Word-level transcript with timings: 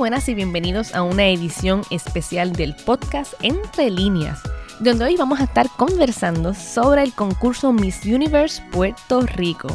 buenas 0.00 0.30
y 0.30 0.34
bienvenidos 0.34 0.94
a 0.94 1.02
una 1.02 1.26
edición 1.26 1.82
especial 1.90 2.54
del 2.54 2.74
podcast 2.74 3.34
Entre 3.42 3.90
Líneas, 3.90 4.40
donde 4.78 5.04
hoy 5.04 5.14
vamos 5.18 5.40
a 5.40 5.44
estar 5.44 5.68
conversando 5.76 6.54
sobre 6.54 7.02
el 7.02 7.12
concurso 7.12 7.70
Miss 7.70 8.06
Universe 8.06 8.62
Puerto 8.72 9.20
Rico. 9.20 9.68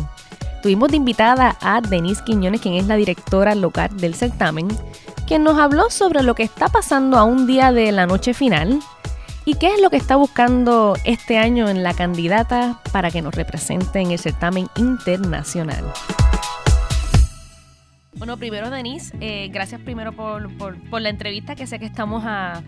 Tuvimos 0.64 0.90
de 0.90 0.98
invitada 0.98 1.56
a 1.62 1.80
Denise 1.80 2.24
Quiñones, 2.24 2.60
quien 2.60 2.74
es 2.74 2.88
la 2.88 2.96
directora 2.96 3.54
local 3.54 3.96
del 3.98 4.16
certamen, 4.16 4.68
quien 5.28 5.44
nos 5.44 5.60
habló 5.60 5.92
sobre 5.92 6.24
lo 6.24 6.34
que 6.34 6.42
está 6.42 6.70
pasando 6.70 7.20
a 7.20 7.24
un 7.24 7.46
día 7.46 7.72
de 7.72 7.92
la 7.92 8.08
noche 8.08 8.34
final 8.34 8.80
y 9.46 9.54
qué 9.54 9.76
es 9.76 9.80
lo 9.80 9.92
que 9.92 9.98
está 9.98 10.16
buscando 10.16 10.96
este 11.04 11.38
año 11.38 11.70
en 11.70 11.84
la 11.84 11.94
candidata 11.94 12.80
para 12.92 13.12
que 13.12 13.22
nos 13.22 13.36
represente 13.36 14.00
en 14.00 14.10
el 14.10 14.18
certamen 14.18 14.70
internacional. 14.76 15.86
Bueno, 18.18 18.38
primero 18.38 18.70
Denise, 18.70 19.16
eh, 19.20 19.50
gracias 19.52 19.82
primero 19.82 20.14
por, 20.14 21.02
la 21.02 21.10
entrevista, 21.10 21.56
que 21.56 21.68
sé 21.68 21.80
que 21.80 21.86
estamos 21.86 22.24
a, 22.26 22.64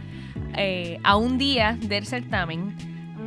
eh, 0.58 1.00
a 1.04 1.16
un 1.16 1.38
día 1.38 1.78
del 1.80 2.06
certamen. 2.06 2.76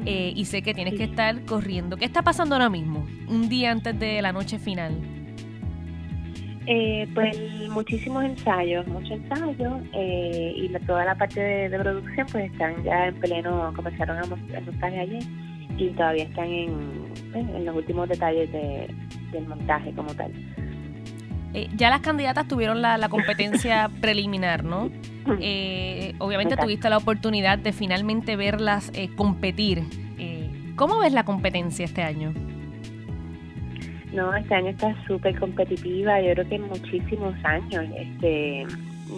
Eh, 0.06 0.32
y 0.34 0.44
sé 0.46 0.62
que 0.62 0.72
tienes 0.72 0.94
que 0.94 1.04
estar 1.04 1.44
corriendo. 1.44 1.96
¿Qué 1.96 2.04
está 2.04 2.22
pasando 2.22 2.54
ahora 2.54 2.70
mismo, 2.70 3.06
un 3.28 3.48
día 3.48 3.70
antes 3.70 3.98
de 3.98 4.22
la 4.22 4.32
noche 4.32 4.58
final? 4.58 4.92
Eh, 6.66 7.08
pues 7.14 7.36
muchísimos 7.70 8.24
ensayos, 8.24 8.86
muchos 8.86 9.12
ensayos 9.12 9.82
eh, 9.92 10.52
y 10.56 10.68
toda 10.86 11.04
la 11.04 11.14
parte 11.16 11.40
de, 11.40 11.78
producción 11.78 12.26
pues 12.30 12.50
están 12.50 12.82
ya 12.84 13.08
en 13.08 13.14
pleno, 13.16 13.72
comenzaron 13.74 14.18
a 14.18 14.26
montaje 14.26 15.00
ayer 15.00 15.22
y 15.76 15.88
todavía 15.90 16.24
están 16.24 16.46
en, 16.46 17.12
en 17.34 17.64
los 17.64 17.76
últimos 17.76 18.08
detalles 18.08 18.50
del 18.52 19.46
montaje 19.48 19.92
como 19.92 20.14
tal. 20.14 20.32
Ya 21.74 21.90
las 21.90 22.00
candidatas 22.00 22.46
tuvieron 22.46 22.80
la, 22.82 22.98
la 22.98 23.08
competencia 23.08 23.90
preliminar, 24.00 24.64
¿no? 24.64 24.90
Eh, 25.40 26.14
obviamente 26.18 26.56
tuviste 26.56 26.88
la 26.88 26.96
oportunidad 26.96 27.58
de 27.58 27.72
finalmente 27.72 28.36
verlas 28.36 28.90
eh, 28.94 29.10
competir. 29.14 29.82
Eh, 30.18 30.50
¿Cómo 30.76 30.98
ves 30.98 31.12
la 31.12 31.24
competencia 31.24 31.84
este 31.84 32.02
año? 32.02 32.32
No, 34.12 34.34
este 34.34 34.54
año 34.54 34.70
está 34.70 34.94
súper 35.06 35.38
competitiva. 35.38 36.20
Yo 36.20 36.32
creo 36.32 36.48
que 36.48 36.54
en 36.56 36.68
muchísimos 36.68 37.34
años 37.44 37.84
este, 37.96 38.66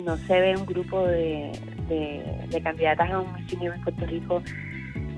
no 0.04 0.16
se 0.16 0.40
ve 0.40 0.56
un 0.56 0.66
grupo 0.66 1.06
de, 1.06 1.52
de, 1.88 2.60
candidatas 2.62 3.10
a 3.10 3.20
un 3.20 3.32
Miss 3.34 3.52
en 3.52 3.82
Puerto 3.82 4.06
Rico 4.06 4.42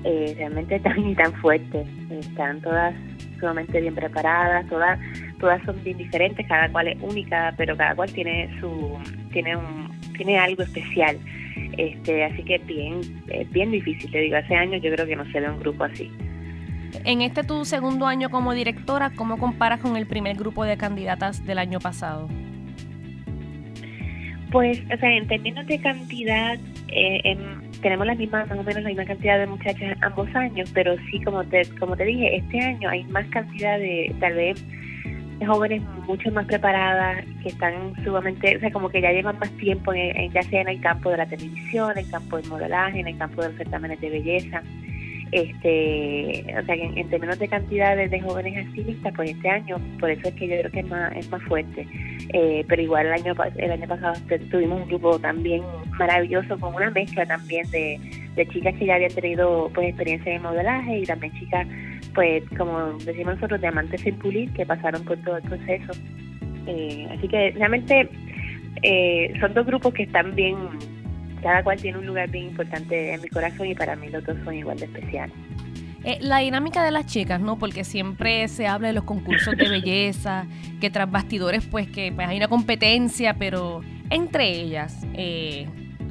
realmente 0.03 0.79
tan 0.79 1.09
y 1.09 1.15
tan 1.15 1.33
fuerte. 1.33 1.85
Están 2.09 2.61
todas 2.61 2.93
sumamente 3.39 3.81
bien 3.81 3.95
preparadas, 3.95 4.67
todas 4.67 4.99
todas 5.39 5.61
son 5.63 5.81
bien 5.83 5.97
diferentes, 5.97 6.47
cada 6.47 6.69
cual 6.69 6.87
es 6.87 6.97
única, 7.01 7.53
pero 7.57 7.75
cada 7.75 7.95
cual 7.95 8.11
tiene 8.11 8.49
su 8.59 8.97
tiene 9.31 9.55
un 9.55 9.89
tiene 10.15 10.37
algo 10.37 10.63
especial. 10.63 11.17
Este, 11.77 12.23
así 12.23 12.43
que 12.43 12.57
bien, 12.59 13.01
bien 13.51 13.71
difícil, 13.71 14.09
te 14.11 14.19
digo, 14.19 14.37
hace 14.37 14.55
años 14.55 14.81
yo 14.81 14.91
creo 14.93 15.05
que 15.05 15.15
no 15.15 15.25
se 15.31 15.39
ve 15.39 15.49
un 15.49 15.59
grupo 15.59 15.83
así. 15.83 16.09
En 17.03 17.21
este 17.21 17.43
tu 17.43 17.65
segundo 17.65 18.07
año 18.07 18.29
como 18.29 18.53
directora, 18.53 19.11
¿cómo 19.15 19.37
comparas 19.37 19.81
con 19.81 19.97
el 19.97 20.07
primer 20.07 20.37
grupo 20.37 20.63
de 20.63 20.77
candidatas 20.77 21.45
del 21.45 21.57
año 21.57 21.79
pasado? 21.79 22.29
Pues, 24.51 24.79
o 24.93 24.97
sea, 24.97 25.17
en 25.17 25.27
términos 25.27 25.65
de 25.67 25.79
cantidad, 25.81 26.57
eh, 26.87 27.37
tenemos 27.85 28.07
la 28.07 28.15
misma, 28.15 28.43
más 28.45 28.57
o 28.57 28.63
menos 28.63 28.81
la 28.81 28.89
misma 28.89 29.05
cantidad 29.05 29.37
de 29.37 29.45
muchachas 29.45 29.95
ambos 30.01 30.27
años, 30.35 30.71
pero 30.73 30.95
sí, 31.11 31.21
como 31.23 31.43
te, 31.43 31.61
como 31.79 31.95
te 31.95 32.03
dije, 32.05 32.37
este 32.37 32.59
año 32.59 32.89
hay 32.89 33.03
más 33.03 33.27
cantidad 33.27 33.77
de, 33.77 34.11
tal 34.19 34.33
vez, 34.33 34.65
jóvenes 35.45 35.83
mucho 36.07 36.31
más 36.31 36.47
preparadas, 36.47 37.23
que 37.43 37.49
están 37.49 37.93
sumamente, 38.03 38.57
o 38.57 38.59
sea, 38.59 38.71
como 38.71 38.89
que 38.89 39.01
ya 39.01 39.11
llevan 39.11 39.37
más 39.37 39.51
tiempo, 39.57 39.93
en, 39.93 40.31
ya 40.31 40.41
sea 40.41 40.61
en 40.61 40.69
el 40.69 40.81
campo 40.81 41.11
de 41.11 41.17
la 41.17 41.27
televisión, 41.27 41.91
en 41.91 41.99
el 41.99 42.09
campo 42.09 42.37
del 42.37 42.49
modelaje, 42.49 43.01
en 43.01 43.07
el 43.07 43.17
campo 43.19 43.43
de 43.43 43.49
los 43.49 43.57
certámenes 43.57 44.01
de 44.01 44.09
belleza. 44.09 44.63
Este, 45.31 46.45
o 46.57 46.65
sea, 46.65 46.75
en, 46.75 47.09
términos 47.09 47.39
de 47.39 47.47
cantidades 47.47 48.11
de 48.11 48.21
jóvenes 48.21 48.71
listas, 48.73 49.13
pues 49.15 49.31
este 49.31 49.49
año, 49.49 49.77
por 49.99 50.09
eso 50.09 50.29
es 50.29 50.35
que 50.35 50.47
yo 50.47 50.59
creo 50.59 50.71
que 50.71 50.79
es 50.79 50.87
más, 50.87 51.15
es 51.15 51.29
más 51.29 51.41
fuerte. 51.43 51.87
Eh, 52.33 52.63
pero 52.67 52.81
igual 52.81 53.07
el 53.07 53.13
año, 53.13 53.33
el 53.57 53.71
año 53.71 53.87
pasado 53.87 54.13
tuvimos 54.51 54.81
un 54.81 54.87
grupo 54.87 55.19
también 55.19 55.63
maravilloso 55.97 56.57
con 56.59 56.75
una 56.75 56.89
mezcla 56.91 57.25
también 57.25 57.69
de, 57.71 57.99
de 58.35 58.47
chicas 58.47 58.75
que 58.75 58.85
ya 58.85 58.95
habían 58.95 59.13
tenido 59.13 59.69
pues 59.73 59.89
experiencia 59.89 60.33
en 60.33 60.41
modelaje 60.41 60.99
y 60.99 61.05
también 61.05 61.33
chicas 61.33 61.67
pues 62.15 62.43
como 62.57 62.93
decimos 62.99 63.35
nosotros, 63.35 63.61
diamantes 63.61 64.01
sin 64.01 64.15
pulir 64.15 64.51
que 64.53 64.65
pasaron 64.65 65.03
por 65.03 65.17
todo 65.17 65.37
el 65.37 65.43
proceso. 65.43 65.91
Eh, 66.65 67.07
así 67.11 67.27
que 67.27 67.51
realmente 67.51 68.09
eh, 68.81 69.33
son 69.39 69.53
dos 69.53 69.65
grupos 69.67 69.93
que 69.93 70.03
están 70.03 70.33
bien, 70.33 70.55
cada 71.41 71.63
cual 71.63 71.79
tiene 71.79 71.97
un 71.97 72.05
lugar 72.05 72.29
bien 72.29 72.45
importante 72.45 73.13
en 73.13 73.21
mi 73.21 73.29
corazón 73.29 73.67
y 73.67 73.75
para 73.75 73.95
mí 73.95 74.09
los 74.09 74.23
dos 74.25 74.37
son 74.43 74.53
igual 74.55 74.77
de 74.77 74.85
especiales. 74.85 75.35
Eh, 76.03 76.19
la 76.21 76.37
dinámica 76.39 76.83
de 76.83 76.91
las 76.91 77.07
chicas, 77.07 77.41
¿no? 77.41 77.57
Porque 77.57 77.83
siempre 77.83 78.47
se 78.47 78.67
habla 78.67 78.89
de 78.89 78.93
los 78.93 79.05
concursos 79.05 79.57
de 79.57 79.67
belleza, 79.67 80.45
que 80.81 80.89
tras 80.89 81.09
bastidores, 81.09 81.65
pues 81.65 81.87
que 81.87 82.11
pues, 82.11 82.27
hay 82.27 82.37
una 82.37 82.47
competencia, 82.47 83.33
pero 83.33 83.81
entre 84.09 84.49
ellas 84.49 85.03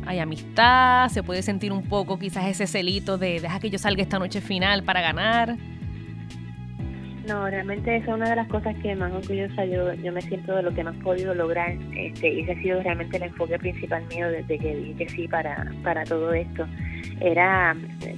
hay 0.07 0.19
amistad, 0.19 1.09
se 1.09 1.23
puede 1.23 1.43
sentir 1.43 1.73
un 1.73 1.83
poco 1.83 2.19
quizás 2.19 2.47
ese 2.47 2.67
celito 2.67 3.19
de 3.19 3.41
deja 3.41 3.59
que 3.61 3.71
yo 3.71 3.79
salga 3.79 4.03
esta 4.03 4.19
noche 4.19 4.41
final 4.41 4.83
para 4.83 5.01
ganar. 5.01 5.57
No, 7.27 7.49
realmente 7.49 7.97
esa 7.97 8.11
es 8.11 8.15
una 8.15 8.29
de 8.29 8.37
las 8.37 8.49
cosas 8.49 8.77
que 8.83 8.95
más 8.95 9.11
orgullosa 9.13 9.65
yo, 9.65 9.95
yo 9.95 10.13
me 10.13 10.21
siento 10.21 10.55
de 10.57 10.63
lo 10.63 10.75
que 10.75 10.83
hemos 10.83 10.97
podido 10.97 11.35
lograr 11.35 11.75
este, 11.97 12.29
y 12.29 12.41
ese 12.41 12.53
ha 12.53 12.63
sido 12.63 12.83
realmente 12.83 13.17
el 13.17 13.23
enfoque 13.23 13.59
principal 13.59 14.05
mío 14.09 14.29
desde 14.29 14.59
que 14.59 14.77
dije 14.77 14.95
que 14.95 15.09
sí 15.09 15.29
para, 15.29 15.73
para 15.83 16.05
todo 16.05 16.35
esto. 16.35 16.67
Era, 17.21 17.75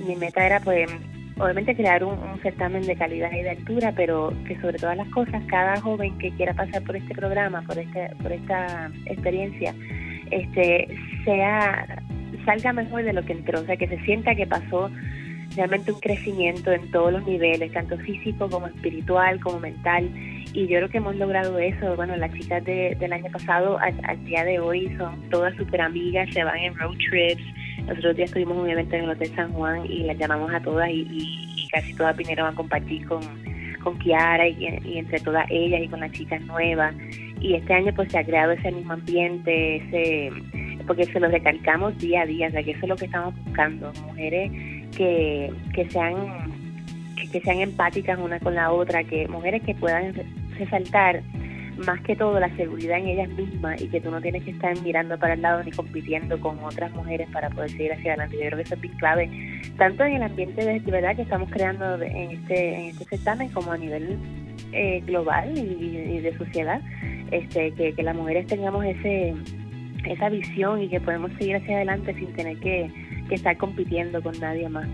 mi 0.06 0.16
meta 0.16 0.44
era 0.44 0.58
pues 0.58 0.90
obviamente 1.38 1.76
crear 1.76 2.02
un, 2.02 2.18
certamen 2.42 2.82
de 2.82 2.96
calidad 2.96 3.30
y 3.30 3.42
de 3.42 3.50
altura, 3.50 3.92
pero 3.94 4.32
que 4.46 4.60
sobre 4.60 4.78
todas 4.78 4.96
las 4.96 5.08
cosas 5.08 5.42
cada 5.46 5.80
joven 5.80 6.16
que 6.18 6.32
quiera 6.32 6.54
pasar 6.54 6.82
por 6.82 6.96
este 6.96 7.14
programa, 7.14 7.62
por 7.62 7.78
este, 7.78 8.10
por 8.20 8.32
esta 8.32 8.90
experiencia, 9.04 9.72
este, 10.32 10.88
sea 11.24 12.02
salga 12.44 12.72
mejor 12.72 13.02
de 13.04 13.12
lo 13.12 13.24
que 13.24 13.32
entró, 13.32 13.60
o 13.60 13.64
sea 13.64 13.76
que 13.76 13.88
se 13.88 13.98
sienta 14.04 14.34
que 14.34 14.46
pasó 14.46 14.90
realmente 15.56 15.90
un 15.90 16.00
crecimiento 16.00 16.70
en 16.70 16.90
todos 16.90 17.12
los 17.12 17.26
niveles, 17.26 17.72
tanto 17.72 17.96
físico 17.98 18.48
como 18.48 18.66
espiritual, 18.66 19.40
como 19.40 19.58
mental. 19.58 20.08
Y 20.52 20.66
yo 20.68 20.76
creo 20.78 20.88
que 20.88 20.98
hemos 20.98 21.16
logrado 21.16 21.58
eso. 21.58 21.96
Bueno, 21.96 22.16
las 22.16 22.32
chicas 22.34 22.64
del 22.64 23.12
año 23.12 23.30
pasado 23.32 23.78
al, 23.78 24.24
día 24.24 24.44
de 24.44 24.60
hoy 24.60 24.94
son 24.96 25.28
todas 25.30 25.54
súper 25.56 25.80
amigas, 25.80 26.28
se 26.32 26.44
van 26.44 26.58
en 26.58 26.76
road 26.76 26.96
trips. 27.10 27.42
Nosotros 27.86 28.16
días 28.16 28.30
tuvimos 28.30 28.56
un 28.56 28.68
evento 28.68 28.96
en 28.96 29.04
el 29.04 29.10
Hotel 29.10 29.34
San 29.34 29.52
Juan 29.52 29.86
y 29.86 30.04
las 30.04 30.18
llamamos 30.18 30.52
a 30.52 30.60
todas 30.60 30.88
y, 30.90 31.68
casi 31.72 31.94
todas 31.94 32.16
vinieron 32.16 32.46
a 32.46 32.54
compartir 32.54 33.06
con, 33.06 33.20
con 33.82 33.98
Kiara 33.98 34.48
y, 34.48 34.80
y, 34.84 34.98
entre 34.98 35.20
todas 35.20 35.46
ellas 35.50 35.82
y 35.82 35.88
con 35.88 36.00
las 36.00 36.12
chicas 36.12 36.40
nuevas. 36.42 36.94
Y 37.40 37.54
este 37.54 37.74
año 37.74 37.92
pues 37.94 38.10
se 38.10 38.18
ha 38.18 38.24
creado 38.24 38.52
ese 38.52 38.70
mismo 38.72 38.94
ambiente, 38.94 39.76
ese 39.76 40.30
porque 40.86 41.04
se 41.04 41.18
lo 41.18 41.28
recalcamos 41.28 41.98
día 41.98 42.22
a 42.22 42.26
día, 42.26 42.46
o 42.46 42.50
sea 42.52 42.62
que 42.62 42.70
eso 42.70 42.80
es 42.82 42.88
lo 42.88 42.96
que 42.96 43.06
estamos 43.06 43.34
buscando, 43.44 43.92
mujeres 44.06 44.52
que, 44.97 45.52
que 45.74 45.88
sean 45.91 46.52
que, 47.30 47.41
sean 47.41 47.60
empáticas 47.60 48.19
una 48.19 48.38
con 48.41 48.54
la 48.54 48.70
otra, 48.72 49.04
que 49.04 49.26
mujeres 49.28 49.62
que 49.62 49.74
puedan 49.74 50.14
resaltar 50.58 51.22
más 51.86 52.00
que 52.02 52.16
todo 52.16 52.41
la 52.41 52.54
seguridad 52.56 52.98
en 52.98 53.08
ellas 53.08 53.28
mismas 53.30 53.80
y 53.82 53.88
que 53.88 54.00
tú 54.00 54.10
no 54.10 54.20
tienes 54.20 54.42
que 54.44 54.50
estar 54.52 54.80
mirando 54.80 55.19
para 55.19 55.34
el 55.34 55.42
lado 55.42 55.62
ni 55.62 55.70
compitiendo 55.70 56.41
con 56.41 56.58
otras 56.64 56.91
mujeres 56.92 57.28
para 57.32 57.50
poder 57.50 57.70
seguir 57.70 57.92
hacia 57.92 58.12
adelante. 58.12 58.36
Yo 58.36 58.47
creo 58.47 58.56
que 58.56 58.62
eso 58.62 58.74
es 58.74 58.80
bien 58.80 58.94
clave, 58.94 59.30
tanto 59.76 60.04
en 60.04 60.14
el 60.14 60.22
ambiente 60.22 60.64
de, 60.64 60.78
verdad 60.91 61.16
que 61.16 61.22
estamos 61.22 61.50
creando 61.50 62.00
en 62.03 62.30
este, 62.30 62.74
en 62.74 62.84
este 62.86 63.04
certamen 63.04 63.50
como 63.50 63.72
a 63.72 63.76
nivel 63.76 64.16
eh, 64.72 65.03
global 65.04 65.53
y, 65.56 66.20
de 66.20 66.36
sociedad, 66.38 66.80
este, 67.30 67.72
que, 67.72 67.92
que 67.92 68.03
las 68.03 68.16
mujeres 68.16 68.47
tengamos 68.47 68.84
ese 68.84 69.34
esa 70.06 70.28
visión 70.28 70.83
y 70.83 70.88
que 70.88 71.00
podemos 71.00 71.33
seguir 71.33 71.56
hacia 71.56 71.77
adelante 71.77 72.15
sin 72.15 72.33
tener 72.34 72.59
que 72.59 72.91
que 73.26 73.34
estar 73.34 73.56
compitiendo 73.56 74.22
con 74.22 74.38
nadie 74.40 74.68
más. 74.68 74.86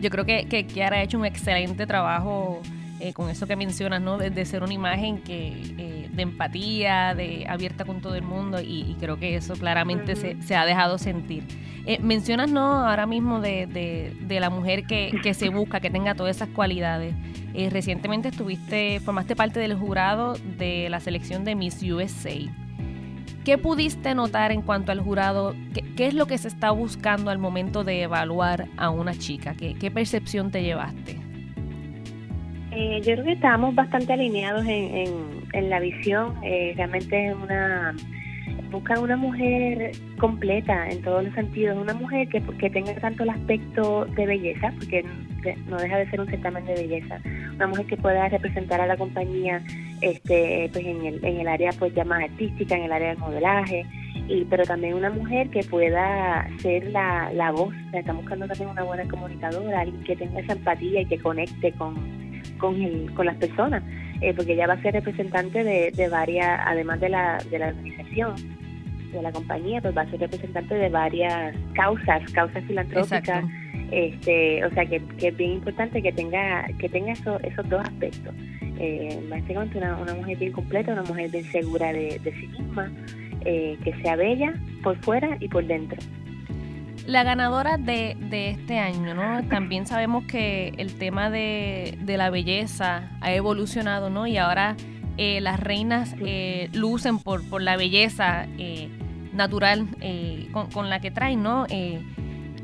Yo 0.00 0.10
creo 0.10 0.24
que, 0.24 0.46
que 0.46 0.66
Kiara 0.66 0.98
ha 0.98 1.02
hecho 1.02 1.18
un 1.18 1.24
excelente 1.24 1.86
trabajo 1.86 2.60
eh, 2.98 3.12
con 3.12 3.28
eso 3.28 3.46
que 3.46 3.56
mencionas, 3.56 4.00
¿no? 4.00 4.16
De, 4.16 4.44
ser 4.46 4.62
una 4.62 4.72
imagen 4.72 5.18
que 5.18 5.48
eh, 5.76 6.08
de 6.10 6.22
empatía, 6.22 7.14
de 7.14 7.46
abierta 7.46 7.84
con 7.84 8.00
todo 8.00 8.14
el 8.14 8.22
mundo 8.22 8.58
y, 8.60 8.96
creo 8.98 9.18
que 9.18 9.36
eso 9.36 9.54
claramente 9.54 10.16
se, 10.16 10.40
se, 10.40 10.56
ha 10.56 10.64
dejado 10.64 10.96
sentir. 10.96 11.44
Eh, 11.84 11.98
mencionas, 12.00 12.50
¿no? 12.50 12.86
Ahora 12.88 13.04
mismo 13.04 13.40
de, 13.40 13.66
de, 13.66 14.14
de 14.18 14.40
la 14.40 14.48
mujer 14.48 14.84
que, 14.84 15.12
que, 15.22 15.34
se 15.34 15.50
busca, 15.50 15.80
que 15.80 15.90
tenga 15.90 16.14
todas 16.14 16.36
esas 16.36 16.48
cualidades. 16.48 17.14
recientemente 17.70 18.28
estuviste, 18.28 19.00
formaste 19.00 19.36
parte 19.36 19.60
del 19.60 19.74
jurado 19.74 20.36
de 20.56 20.88
la 20.88 21.00
selección 21.00 21.44
de 21.44 21.54
Miss 21.54 21.82
USA. 21.82 22.65
¿Qué 23.46 23.58
pudiste 23.58 24.12
notar 24.16 24.50
en 24.50 24.60
cuanto 24.60 24.90
al 24.90 24.98
jurado? 24.98 25.54
¿Qué, 25.96 26.08
es 26.08 26.14
lo 26.14 26.26
que 26.26 26.36
se 26.36 26.48
está 26.48 26.72
buscando 26.72 27.30
al 27.30 27.38
momento 27.38 27.84
de 27.84 28.02
evaluar 28.02 28.66
a 28.76 28.90
una 28.90 29.14
chica? 29.14 29.54
¿Qué, 29.54 29.88
percepción 29.88 30.50
te 30.50 30.64
llevaste? 30.64 31.12
Eh, 32.72 33.00
yo 33.04 33.12
creo 33.12 33.24
que 33.24 33.32
estábamos 33.34 33.72
bastante 33.76 34.12
alineados 34.14 34.66
en, 34.66 35.70
la 35.70 35.78
visión. 35.78 36.34
Eh, 36.42 36.72
realmente 36.76 37.28
es 37.28 37.36
una 37.36 37.94
buscan 38.72 38.98
una 38.98 39.16
mujer 39.16 39.92
completa 40.18 40.88
en 40.88 41.00
todos 41.02 41.22
los 41.22 41.32
sentidos, 41.34 41.78
una 41.78 41.94
mujer 41.94 42.28
que 42.28 42.70
tenga 42.70 42.94
tanto 42.96 43.22
el 43.22 43.30
aspecto 43.30 44.06
de 44.06 44.26
belleza, 44.26 44.72
porque 44.76 45.04
no 45.68 45.76
deja 45.76 45.98
de 45.98 46.10
ser 46.10 46.20
un 46.20 46.26
certamen 46.26 46.64
de 46.64 46.74
belleza, 46.74 47.20
una 47.54 47.68
mujer 47.68 47.86
que 47.86 47.96
pueda 47.96 48.28
representar 48.28 48.80
a 48.80 48.88
la 48.88 48.96
compañía 48.96 49.62
este 50.00 50.68
pues 50.72 50.84
en 50.84 51.04
el, 51.04 51.24
en 51.24 51.40
el 51.40 51.48
área 51.48 51.70
pues 51.78 51.94
ya 51.94 52.04
más 52.04 52.22
artística, 52.22 52.76
en 52.76 52.84
el 52.84 52.92
área 52.92 53.08
del 53.08 53.18
modelaje, 53.18 53.84
y 54.28 54.44
pero 54.44 54.64
también 54.64 54.94
una 54.94 55.10
mujer 55.10 55.48
que 55.50 55.62
pueda 55.62 56.48
ser 56.60 56.90
la, 56.90 57.30
la 57.32 57.52
voz, 57.52 57.74
estamos 57.92 58.22
buscando 58.22 58.46
también 58.48 58.70
una 58.70 58.82
buena 58.82 59.06
comunicadora, 59.08 59.80
alguien 59.80 60.02
que 60.04 60.16
tenga 60.16 60.40
esa 60.40 60.54
empatía 60.54 61.02
y 61.02 61.06
que 61.06 61.18
conecte 61.18 61.72
con, 61.72 61.94
con, 62.58 62.80
el, 62.80 63.12
con 63.14 63.26
las 63.26 63.36
personas, 63.36 63.82
eh, 64.20 64.34
porque 64.34 64.54
ella 64.54 64.66
va 64.66 64.74
a 64.74 64.82
ser 64.82 64.94
representante 64.94 65.62
de, 65.62 65.92
de 65.92 66.08
varias, 66.08 66.60
además 66.64 67.00
de 67.00 67.08
la, 67.08 67.38
de 67.50 67.58
la 67.58 67.68
organización, 67.68 68.34
de 69.12 69.22
la 69.22 69.32
compañía, 69.32 69.80
pues 69.80 69.96
va 69.96 70.02
a 70.02 70.10
ser 70.10 70.20
representante 70.20 70.74
de 70.74 70.88
varias 70.88 71.56
causas, 71.74 72.30
causas 72.32 72.64
filantrópicas. 72.64 73.44
Este, 73.90 74.64
o 74.64 74.70
sea 74.70 74.84
que, 74.84 75.00
que, 75.16 75.28
es 75.28 75.36
bien 75.36 75.52
importante 75.52 76.02
que 76.02 76.10
tenga 76.10 76.66
que 76.80 76.88
tenga 76.88 77.12
eso, 77.12 77.38
esos 77.40 77.68
dos 77.68 77.80
aspectos. 77.82 78.34
Eh, 78.78 79.24
básicamente 79.28 79.78
una, 79.78 79.96
una 79.96 80.14
mujer 80.14 80.38
bien 80.38 80.52
completa, 80.52 80.92
una 80.92 81.02
mujer 81.02 81.30
bien 81.30 81.44
segura 81.44 81.92
de, 81.92 82.20
sí 82.22 82.46
misma, 82.48 82.92
eh, 83.44 83.78
que 83.82 83.94
sea 84.02 84.16
bella 84.16 84.54
por 84.82 84.96
fuera 84.98 85.36
y 85.40 85.48
por 85.48 85.66
dentro. 85.66 85.98
La 87.06 87.22
ganadora 87.22 87.78
de, 87.78 88.16
de, 88.18 88.50
este 88.50 88.78
año, 88.78 89.14
¿no? 89.14 89.46
También 89.48 89.86
sabemos 89.86 90.24
que 90.24 90.74
el 90.76 90.94
tema 90.98 91.30
de, 91.30 91.96
de 92.02 92.16
la 92.16 92.30
belleza 92.30 93.10
ha 93.20 93.32
evolucionado, 93.32 94.10
¿no? 94.10 94.26
Y 94.26 94.38
ahora 94.38 94.76
eh, 95.18 95.40
las 95.40 95.58
reinas 95.58 96.14
eh, 96.20 96.68
lucen 96.74 97.18
por, 97.18 97.42
por 97.48 97.62
la 97.62 97.76
belleza 97.78 98.46
eh, 98.58 98.90
natural 99.32 99.86
con, 100.52 100.70
con, 100.70 100.90
la 100.90 101.00
que 101.00 101.10
traen, 101.10 101.42
¿no? 101.42 101.66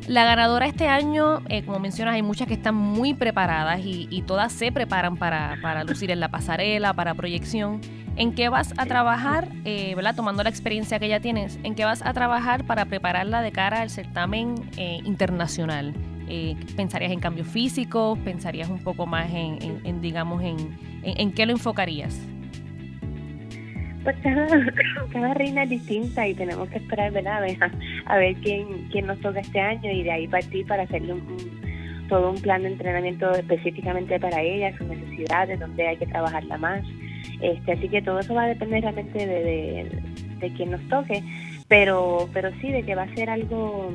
La 0.06 0.24
ganadora 0.24 0.66
este 0.66 0.88
año, 0.88 1.42
como 1.66 1.78
mencionas, 1.78 2.14
hay 2.14 2.22
muchas 2.22 2.48
que 2.48 2.54
están 2.54 2.74
muy 2.74 3.14
preparadas 3.14 3.80
y, 3.84 4.22
todas 4.26 4.52
se 4.52 4.72
preparan 4.72 5.16
para, 5.16 5.58
para 5.62 5.84
lucir 5.84 6.10
en 6.10 6.20
la 6.20 6.28
pasarela, 6.28 6.92
para 6.94 7.14
proyección. 7.14 7.80
¿En 8.16 8.34
qué 8.34 8.48
vas 8.50 8.74
a 8.76 8.84
trabajar, 8.84 9.48
eh, 9.64 9.96
tomando 10.14 10.42
la 10.42 10.50
experiencia 10.50 10.98
que 10.98 11.08
ya 11.08 11.20
tienes, 11.20 11.58
en 11.62 11.74
qué 11.74 11.84
vas 11.84 12.02
a 12.04 12.12
trabajar 12.12 12.64
para 12.64 12.84
prepararla 12.84 13.40
de 13.40 13.52
cara 13.52 13.80
al 13.80 13.90
certamen 13.90 14.54
eh, 14.76 15.00
internacional? 15.04 15.94
Eh, 16.28 16.56
¿Pensarías 16.76 17.10
en 17.10 17.20
cambios 17.20 17.46
físicos? 17.48 18.18
¿Pensarías 18.18 18.68
un 18.68 18.78
poco 18.78 19.06
más 19.06 19.30
en, 19.32 20.00
digamos, 20.02 20.42
en, 20.42 20.78
en, 21.02 21.32
qué 21.32 21.46
lo 21.46 21.52
enfocarías? 21.52 22.20
Pues 24.04 24.16
cada, 24.22 24.48
cada, 25.12 25.34
reina 25.34 25.62
es 25.64 25.70
distinta 25.70 26.26
y 26.26 26.34
tenemos 26.34 26.68
que 26.68 26.78
esperar, 26.78 27.12
¿verdad? 27.12 27.42
A 28.06 28.18
ver, 28.18 28.34
quién, 28.36 28.88
quién 28.90 29.06
nos 29.06 29.20
toca 29.20 29.40
este 29.40 29.60
año 29.60 29.90
y 29.90 30.02
de 30.02 30.10
ahí 30.10 30.28
partir 30.28 30.66
para 30.66 30.82
hacerle 30.82 31.14
un, 31.14 32.06
todo 32.08 32.30
un 32.30 32.40
plan 32.40 32.62
de 32.62 32.68
entrenamiento 32.68 33.32
específicamente 33.32 34.18
para 34.18 34.42
ella, 34.42 34.76
sus 34.76 34.86
necesidades, 34.86 35.60
donde 35.60 35.86
hay 35.86 35.96
que 35.96 36.06
trabajarla 36.06 36.58
más. 36.58 36.82
Este, 37.40 37.72
así 37.72 37.88
que 37.88 38.02
todo 38.02 38.20
eso 38.20 38.34
va 38.34 38.44
a 38.44 38.48
depender 38.48 38.82
realmente 38.82 39.26
de, 39.26 39.42
de, 39.42 40.02
de 40.38 40.52
quien 40.54 40.72
nos 40.72 40.80
toque, 40.88 41.22
pero, 41.68 42.28
pero 42.32 42.50
sí, 42.60 42.70
de 42.70 42.82
que 42.82 42.94
va 42.94 43.02
a 43.02 43.14
ser 43.14 43.30
algo, 43.30 43.90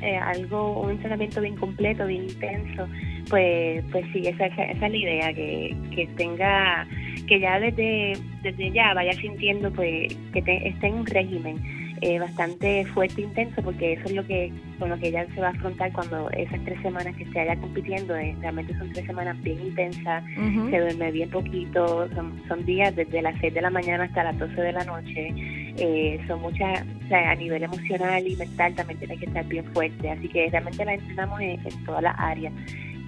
eh, 0.00 0.16
algo, 0.16 0.80
un 0.82 0.92
entrenamiento 0.92 1.40
bien 1.40 1.56
completo, 1.56 2.06
bien 2.06 2.24
intenso, 2.24 2.86
pues, 3.28 3.84
pues 3.90 4.04
sí, 4.12 4.22
esa, 4.26 4.46
esa, 4.46 4.64
esa 4.64 4.86
es 4.86 4.92
la 4.92 4.96
idea, 4.96 5.32
que, 5.32 5.76
que 5.94 6.06
tenga, 6.16 6.86
que 7.26 7.40
ya 7.40 7.58
desde, 7.58 8.14
desde 8.42 8.70
ya 8.72 8.94
vaya 8.94 9.12
sintiendo 9.12 9.72
pues 9.72 10.14
que 10.32 10.42
te, 10.42 10.68
esté 10.68 10.88
en 10.88 10.94
un 10.94 11.06
régimen 11.06 11.84
eh, 12.00 12.18
bastante 12.18 12.84
fuerte 12.86 13.22
e 13.22 13.24
intenso 13.24 13.62
porque 13.62 13.94
eso 13.94 14.04
es 14.06 14.12
lo 14.12 14.26
que 14.26 14.52
con 14.78 14.90
lo 14.90 14.98
que 14.98 15.08
ella 15.08 15.26
se 15.34 15.40
va 15.40 15.48
a 15.48 15.50
afrontar 15.50 15.92
cuando 15.92 16.28
esas 16.32 16.62
tres 16.64 16.80
semanas 16.82 17.16
que 17.16 17.22
esté 17.22 17.40
allá 17.40 17.56
compitiendo 17.56 18.14
eh, 18.16 18.36
realmente 18.40 18.76
son 18.76 18.92
tres 18.92 19.06
semanas 19.06 19.40
bien 19.42 19.58
intensas 19.60 20.22
uh 20.36 20.40
-huh. 20.40 20.70
se 20.70 20.80
duerme 20.80 21.12
bien 21.12 21.30
poquito 21.30 22.08
son, 22.14 22.42
son 22.48 22.66
días 22.66 22.94
desde 22.94 23.22
las 23.22 23.38
6 23.40 23.54
de 23.54 23.62
la 23.62 23.70
mañana 23.70 24.04
hasta 24.04 24.24
las 24.24 24.38
12 24.38 24.60
de 24.60 24.72
la 24.72 24.84
noche 24.84 25.32
eh, 25.78 26.20
son 26.26 26.42
muchas 26.42 26.84
o 27.04 27.08
sea, 27.08 27.30
a 27.30 27.34
nivel 27.36 27.62
emocional 27.62 28.26
y 28.26 28.36
mental 28.36 28.74
también 28.74 28.98
tiene 28.98 29.16
que 29.16 29.26
estar 29.26 29.44
bien 29.46 29.64
fuerte 29.72 30.10
así 30.10 30.28
que 30.28 30.50
realmente 30.50 30.84
la 30.84 30.94
entrenamos 30.94 31.40
en, 31.40 31.50
en 31.50 31.84
todas 31.86 32.02
las 32.02 32.14
áreas 32.18 32.52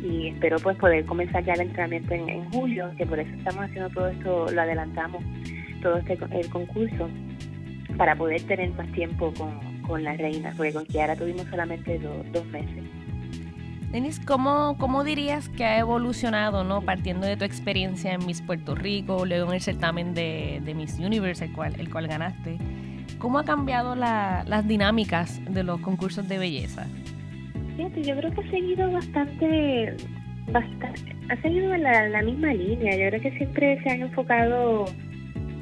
y 0.02 0.28
espero 0.28 0.58
pues 0.58 0.76
poder 0.76 1.04
comenzar 1.06 1.44
ya 1.44 1.54
el 1.54 1.62
entrenamiento 1.62 2.14
en, 2.14 2.28
en 2.28 2.50
julio 2.50 2.90
que 2.96 3.06
por 3.06 3.18
eso 3.18 3.30
estamos 3.36 3.64
haciendo 3.64 3.88
todo 3.90 4.08
esto 4.08 4.46
lo 4.50 4.60
adelantamos 4.60 5.22
todo 5.82 5.96
este 5.96 6.18
el 6.32 6.50
concurso 6.50 7.08
para 7.96 8.16
poder 8.16 8.42
tener 8.42 8.72
más 8.74 8.90
tiempo 8.92 9.32
con, 9.34 9.80
con 9.82 10.04
la 10.04 10.14
reina, 10.14 10.52
porque 10.56 10.72
con 10.72 10.84
Kiara 10.84 11.16
tuvimos 11.16 11.46
solamente 11.48 11.98
do, 11.98 12.24
dos 12.32 12.46
meses. 12.46 12.84
Denis, 13.90 14.20
¿cómo, 14.20 14.76
¿cómo 14.78 15.04
dirías 15.04 15.48
que 15.48 15.64
ha 15.64 15.78
evolucionado, 15.78 16.64
no 16.64 16.82
partiendo 16.82 17.26
de 17.26 17.36
tu 17.36 17.44
experiencia 17.44 18.12
en 18.12 18.26
Miss 18.26 18.42
Puerto 18.42 18.74
Rico, 18.74 19.24
luego 19.24 19.48
en 19.48 19.54
el 19.54 19.60
certamen 19.60 20.12
de, 20.12 20.60
de 20.64 20.74
Miss 20.74 20.98
Universe, 20.98 21.44
el 21.44 21.52
cual, 21.52 21.74
el 21.78 21.88
cual 21.88 22.08
ganaste? 22.08 22.58
¿Cómo 23.18 23.38
ha 23.38 23.44
cambiado 23.44 23.94
la, 23.94 24.44
las 24.46 24.66
dinámicas 24.66 25.40
de 25.48 25.62
los 25.62 25.80
concursos 25.80 26.28
de 26.28 26.38
belleza? 26.38 26.86
Fíjate, 27.76 28.02
yo 28.02 28.16
creo 28.16 28.32
que 28.32 28.40
ha 28.40 28.50
seguido 28.50 28.90
bastante, 28.90 29.94
bastante 30.50 31.16
ha 31.28 31.36
seguido 31.42 31.76
la, 31.76 32.08
la 32.08 32.22
misma 32.22 32.52
línea. 32.54 32.96
Yo 32.96 33.08
creo 33.08 33.20
que 33.20 33.36
siempre 33.38 33.82
se 33.82 33.90
han 33.90 34.02
enfocado 34.02 34.86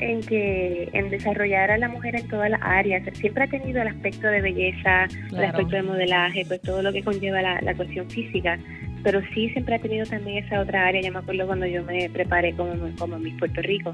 en 0.00 0.20
que 0.20 0.88
en 0.92 1.10
desarrollar 1.10 1.70
a 1.70 1.78
la 1.78 1.88
mujer 1.88 2.16
en 2.16 2.28
todas 2.28 2.50
las 2.50 2.60
áreas. 2.62 3.02
Siempre 3.14 3.44
ha 3.44 3.46
tenido 3.48 3.80
el 3.82 3.88
aspecto 3.88 4.26
de 4.26 4.40
belleza, 4.40 5.06
claro. 5.28 5.36
el 5.38 5.44
aspecto 5.44 5.76
de 5.76 5.82
modelaje, 5.82 6.44
pues 6.46 6.60
todo 6.62 6.82
lo 6.82 6.92
que 6.92 7.02
conlleva 7.02 7.40
la, 7.42 7.60
la, 7.60 7.74
cuestión 7.74 8.10
física, 8.10 8.58
pero 9.02 9.20
sí 9.32 9.48
siempre 9.50 9.76
ha 9.76 9.78
tenido 9.78 10.04
también 10.06 10.44
esa 10.44 10.60
otra 10.60 10.86
área. 10.86 11.00
Yo 11.00 11.12
me 11.12 11.20
acuerdo 11.20 11.46
cuando 11.46 11.66
yo 11.66 11.82
me 11.84 12.08
preparé 12.10 12.54
como, 12.54 12.74
como 12.98 13.18
Miss 13.18 13.34
Puerto 13.38 13.62
Rico, 13.62 13.92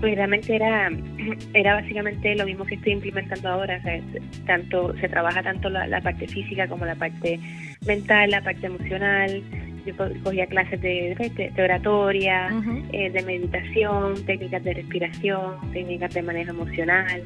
pues 0.00 0.14
realmente 0.16 0.54
era, 0.54 0.90
era 1.54 1.74
básicamente 1.74 2.34
lo 2.34 2.46
mismo 2.46 2.64
que 2.64 2.74
estoy 2.76 2.92
implementando 2.92 3.48
ahora. 3.48 3.78
O 3.78 3.82
sea, 3.82 4.00
tanto, 4.46 4.94
se 4.98 5.08
trabaja 5.08 5.42
tanto 5.42 5.68
la, 5.70 5.86
la 5.86 6.00
parte 6.00 6.26
física 6.26 6.66
como 6.68 6.84
la 6.84 6.94
parte 6.94 7.38
mental, 7.86 8.30
la 8.30 8.42
parte 8.42 8.66
emocional, 8.66 9.42
yo 9.86 9.94
cogía 10.22 10.46
clases 10.46 10.80
de, 10.80 11.14
de, 11.36 11.50
de 11.50 11.62
oratoria, 11.62 12.48
uh 12.52 12.60
-huh. 12.60 12.84
eh, 12.92 13.10
de 13.10 13.22
meditación, 13.22 14.24
técnicas 14.24 14.64
de 14.64 14.74
respiración, 14.74 15.72
técnicas 15.72 16.14
de 16.14 16.22
manejo 16.22 16.50
emocional. 16.50 17.22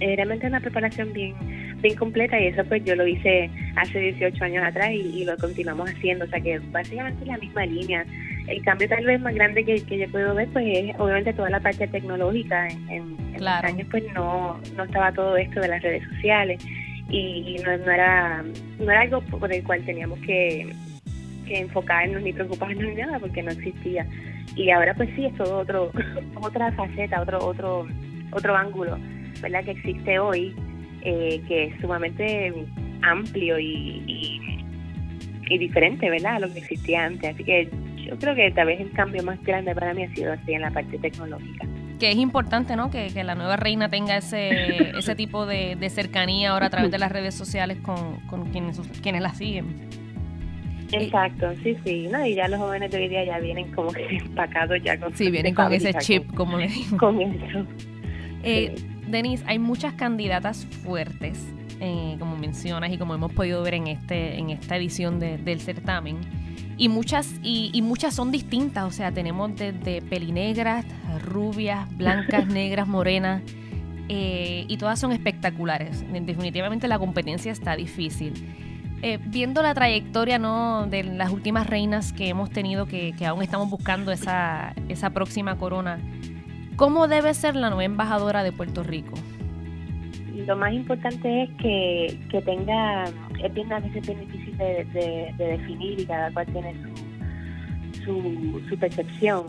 Eh, 0.00 0.16
realmente 0.16 0.46
una 0.46 0.60
preparación 0.60 1.12
bien 1.12 1.34
bien 1.82 1.96
completa 1.96 2.40
y 2.40 2.46
eso 2.46 2.64
pues 2.64 2.84
yo 2.84 2.94
lo 2.94 3.06
hice 3.06 3.50
hace 3.76 3.98
18 3.98 4.44
años 4.44 4.64
atrás 4.64 4.90
y, 4.92 5.00
y, 5.00 5.24
lo 5.24 5.36
continuamos 5.36 5.90
haciendo, 5.90 6.24
o 6.24 6.28
sea 6.28 6.40
que 6.40 6.58
básicamente 6.70 7.26
la 7.26 7.36
misma 7.36 7.66
línea. 7.66 8.06
El 8.46 8.62
cambio 8.64 8.88
tal 8.88 9.04
vez 9.04 9.20
más 9.20 9.34
grande 9.34 9.64
que, 9.64 9.84
que 9.84 9.98
yo 9.98 10.10
puedo 10.10 10.34
ver 10.34 10.48
pues 10.52 10.66
es 10.68 10.98
obviamente 10.98 11.32
toda 11.32 11.50
la 11.50 11.60
parte 11.60 11.86
tecnológica. 11.86 12.68
En, 12.68 12.90
en, 12.90 13.16
claro. 13.36 13.68
en 13.68 13.74
años 13.74 13.88
pues 13.90 14.04
no, 14.14 14.60
no 14.76 14.84
estaba 14.84 15.12
todo 15.12 15.36
esto 15.36 15.60
de 15.60 15.68
las 15.68 15.82
redes 15.82 16.02
sociales 16.14 16.64
y 17.08 17.56
no, 17.64 17.76
no, 17.76 17.90
era, 17.90 18.42
no 18.78 18.90
era 18.90 19.00
algo 19.02 19.20
por 19.22 19.52
el 19.52 19.62
cual 19.64 19.84
teníamos 19.84 20.18
que 20.20 20.72
que 21.46 21.60
enfocarnos 21.60 22.22
ni 22.22 22.32
preocuparnos 22.32 22.84
ni 22.84 22.94
nada 22.94 23.18
porque 23.18 23.42
no 23.42 23.50
existía 23.50 24.06
y 24.56 24.70
ahora 24.70 24.94
pues 24.94 25.08
sí 25.14 25.26
es 25.26 25.34
todo 25.36 25.58
otro 25.58 25.90
otra 26.40 26.72
faceta 26.72 27.20
otro 27.20 27.44
otro 27.44 27.86
otro 28.32 28.56
ángulo 28.56 28.98
verdad 29.40 29.64
que 29.64 29.72
existe 29.72 30.18
hoy 30.18 30.54
eh, 31.02 31.42
que 31.48 31.64
es 31.64 31.80
sumamente 31.80 32.54
amplio 33.02 33.58
y, 33.58 34.02
y, 34.06 34.64
y, 35.50 35.58
diferente 35.58 36.08
verdad 36.08 36.36
a 36.36 36.40
lo 36.40 36.52
que 36.52 36.60
existía 36.60 37.04
antes 37.04 37.34
así 37.34 37.42
que 37.44 37.68
yo 38.04 38.18
creo 38.18 38.34
que 38.34 38.50
tal 38.50 38.66
vez 38.66 38.80
el 38.80 38.92
cambio 38.92 39.22
más 39.22 39.42
grande 39.42 39.74
para 39.74 39.94
mí 39.94 40.04
ha 40.04 40.14
sido 40.14 40.32
así 40.32 40.52
en 40.52 40.62
la 40.62 40.70
parte 40.70 40.98
tecnológica 40.98 41.66
que 42.02 42.10
es 42.10 42.16
importante, 42.16 42.74
¿no? 42.74 42.90
Que, 42.90 43.12
que, 43.14 43.22
la 43.22 43.36
nueva 43.36 43.54
reina 43.54 43.88
tenga 43.88 44.16
ese, 44.16 44.90
ese 44.98 45.14
tipo 45.14 45.46
de, 45.46 45.76
de, 45.76 45.88
cercanía 45.88 46.50
ahora 46.50 46.66
a 46.66 46.70
través 46.70 46.90
de 46.90 46.98
las 46.98 47.12
redes 47.12 47.32
sociales 47.32 47.78
con, 47.80 48.18
con 48.26 48.50
quienes, 48.50 48.80
quienes 49.00 49.22
la 49.22 49.32
siguen. 49.34 49.88
Exacto, 50.90 51.52
sí, 51.62 51.76
sí, 51.84 52.08
¿no? 52.10 52.26
Y 52.26 52.34
ya 52.34 52.48
los 52.48 52.58
jóvenes 52.58 52.90
de 52.90 52.98
hoy 52.98 53.08
día 53.08 53.24
ya 53.24 53.38
vienen 53.38 53.70
como 53.72 53.92
que 53.92 54.04
empacados 54.16 54.82
ya 54.82 54.98
con 54.98 55.14
Sí, 55.16 55.30
vienen 55.30 55.54
con 55.54 55.72
ese 55.72 55.94
chip, 55.94 56.26
con, 56.26 56.36
como 56.36 56.58
le 56.58 56.66
digo. 56.66 56.96
Con 56.96 57.20
eso. 57.20 57.64
Eh, 58.42 58.74
sí. 58.76 58.86
Denise, 59.06 59.44
hay 59.46 59.60
muchas 59.60 59.94
candidatas 59.94 60.66
fuertes, 60.82 61.46
eh, 61.80 62.16
como 62.18 62.36
mencionas 62.36 62.90
y 62.90 62.98
como 62.98 63.14
hemos 63.14 63.32
podido 63.32 63.62
ver 63.62 63.74
en 63.74 63.86
este 63.86 64.38
en 64.38 64.50
esta 64.50 64.76
edición 64.76 65.20
de, 65.20 65.38
del 65.38 65.60
certamen. 65.60 66.18
Y 66.76 66.88
muchas, 66.88 67.34
y, 67.42 67.70
y, 67.72 67.82
muchas 67.82 68.14
son 68.14 68.30
distintas, 68.30 68.84
o 68.84 68.90
sea, 68.90 69.12
tenemos 69.12 69.54
desde 69.56 70.00
pelinegras, 70.02 70.84
rubias, 71.22 71.86
blancas, 71.96 72.46
negras, 72.48 72.88
morenas, 72.88 73.42
eh, 74.08 74.64
y 74.68 74.76
todas 74.76 74.98
son 74.98 75.12
espectaculares. 75.12 76.04
Definitivamente 76.12 76.88
la 76.88 76.98
competencia 76.98 77.52
está 77.52 77.76
difícil. 77.76 78.34
Eh, 79.02 79.18
viendo 79.24 79.62
la 79.62 79.74
trayectoria 79.74 80.38
¿no? 80.38 80.86
de 80.86 81.02
las 81.02 81.30
últimas 81.30 81.66
reinas 81.66 82.12
que 82.12 82.28
hemos 82.28 82.50
tenido, 82.50 82.86
que, 82.86 83.14
que, 83.16 83.26
aún 83.26 83.42
estamos 83.42 83.68
buscando 83.68 84.12
esa, 84.12 84.74
esa 84.88 85.10
próxima 85.10 85.56
corona, 85.56 85.98
¿cómo 86.76 87.08
debe 87.08 87.34
ser 87.34 87.56
la 87.56 87.68
nueva 87.68 87.84
embajadora 87.84 88.42
de 88.42 88.52
Puerto 88.52 88.82
Rico? 88.82 89.14
Lo 90.46 90.56
más 90.56 90.72
importante 90.72 91.44
es 91.44 91.50
que, 91.60 92.18
que 92.30 92.42
tenga, 92.42 93.04
es 93.42 93.54
bien 93.54 93.72
a 93.72 93.80
veces 93.80 94.06
bien 94.06 94.20
difícil 94.20 94.56
de, 94.56 95.34
definir 95.36 96.00
y 96.00 96.06
cada 96.06 96.30
cual 96.32 96.46
tiene 96.46 96.74
su, 98.04 98.60
su, 98.68 98.78
percepción. 98.78 99.46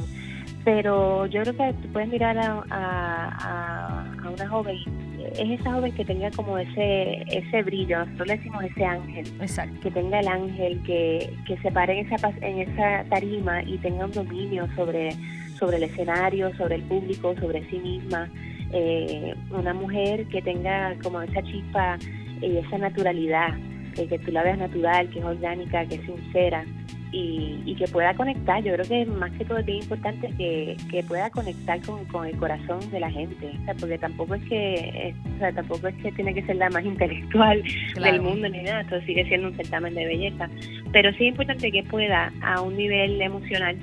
Pero 0.64 1.26
yo 1.26 1.42
creo 1.42 1.58
que 1.58 1.88
puedes 1.90 2.08
mirar 2.10 2.38
a, 2.38 2.64
a, 2.70 4.06
a, 4.24 4.30
una 4.30 4.48
joven, 4.48 4.78
es 5.38 5.60
esa 5.60 5.74
joven 5.74 5.92
que 5.94 6.06
tenga 6.06 6.32
como 6.32 6.58
ese 6.58 7.24
ese 7.30 7.64
brillo, 7.64 8.00
nosotros 8.00 8.28
le 8.28 8.38
decimos 8.38 8.64
ese 8.64 8.86
ángel, 8.86 9.28
Exacto. 9.42 9.82
que 9.82 9.92
tenga 9.92 10.20
el 10.22 10.28
ángel, 10.28 10.82
que, 10.84 11.34
que 11.46 11.58
se 11.58 11.72
pare 11.72 12.00
en 12.00 12.14
esa, 12.14 12.30
en 12.42 12.60
esa 12.60 13.04
tarima 13.10 13.62
y 13.64 13.78
tenga 13.80 14.06
un 14.06 14.12
dominio 14.12 14.68
sobre, 14.76 15.12
sobre 15.60 15.78
el 15.78 15.84
escenario, 15.84 16.56
sobre 16.56 16.76
el 16.76 16.84
público, 16.84 17.36
sobre 17.40 17.70
sí 17.70 17.80
misma 17.80 18.30
eh, 18.74 19.36
una 19.52 19.74
mujer 19.74 20.26
que 20.28 20.42
tenga 20.42 20.96
como 21.04 21.22
esa 21.22 21.42
chispa 21.44 21.98
y 22.42 22.58
esa 22.58 22.78
naturalidad, 22.78 23.58
eh, 23.98 24.08
que 24.08 24.20
tú 24.20 24.32
la 24.32 24.44
veas 24.44 24.58
natural, 24.58 25.10
que 25.10 25.20
es 25.20 25.26
orgánica, 25.26 25.86
que 25.86 25.96
es 25.96 26.02
sincera 26.02 26.66
y, 27.12 27.76
que 27.76 27.88
pueda 27.88 28.14
conectar. 28.16 28.64
Yo 28.64 28.74
creo 28.74 28.86
que 28.86 29.06
más 29.06 29.32
que 29.34 29.46
todo 29.46 29.60
es 29.60 29.66
bien 29.66 29.80
importante 29.80 30.28
que, 30.38 31.06
pueda 31.08 31.30
conectar 31.30 31.80
con, 31.82 32.26
el 32.26 32.36
corazón 32.38 32.80
de 32.92 33.00
la 33.00 33.12
gente, 33.12 33.52
porque 33.80 33.98
tampoco 33.98 34.36
es 34.36 34.44
que 34.46 35.14
tampoco 35.54 35.88
es 35.88 35.96
que 35.96 36.12
tiene 36.12 36.34
que 36.34 36.44
ser 36.44 36.56
la 36.56 36.70
más 36.70 36.84
intelectual 36.86 37.62
del 38.02 38.22
mundo 38.22 38.50
ni 38.50 38.64
nada, 38.64 38.82
esto 38.82 39.02
sigue 39.02 39.26
siendo 39.26 39.50
un 39.50 39.56
certamen 39.56 39.94
de 39.94 40.06
belleza, 40.06 40.50
pero 40.92 41.12
sí 41.12 41.26
es 41.26 41.30
importante 41.30 41.72
que 41.72 41.84
pueda 41.84 42.32
a 42.42 42.62
un 42.62 42.76
nivel 42.76 43.22
emocional 43.22 43.78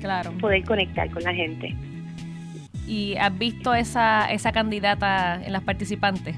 claro. 0.00 0.32
poder 0.38 0.64
conectar 0.64 1.10
con 1.10 1.22
la 1.22 1.32
gente. 1.32 1.74
¿Y 2.86 3.16
has 3.16 3.36
visto 3.38 3.74
esa, 3.74 4.30
esa 4.30 4.52
candidata 4.52 5.42
en 5.44 5.52
las 5.52 5.62
participantes? 5.62 6.36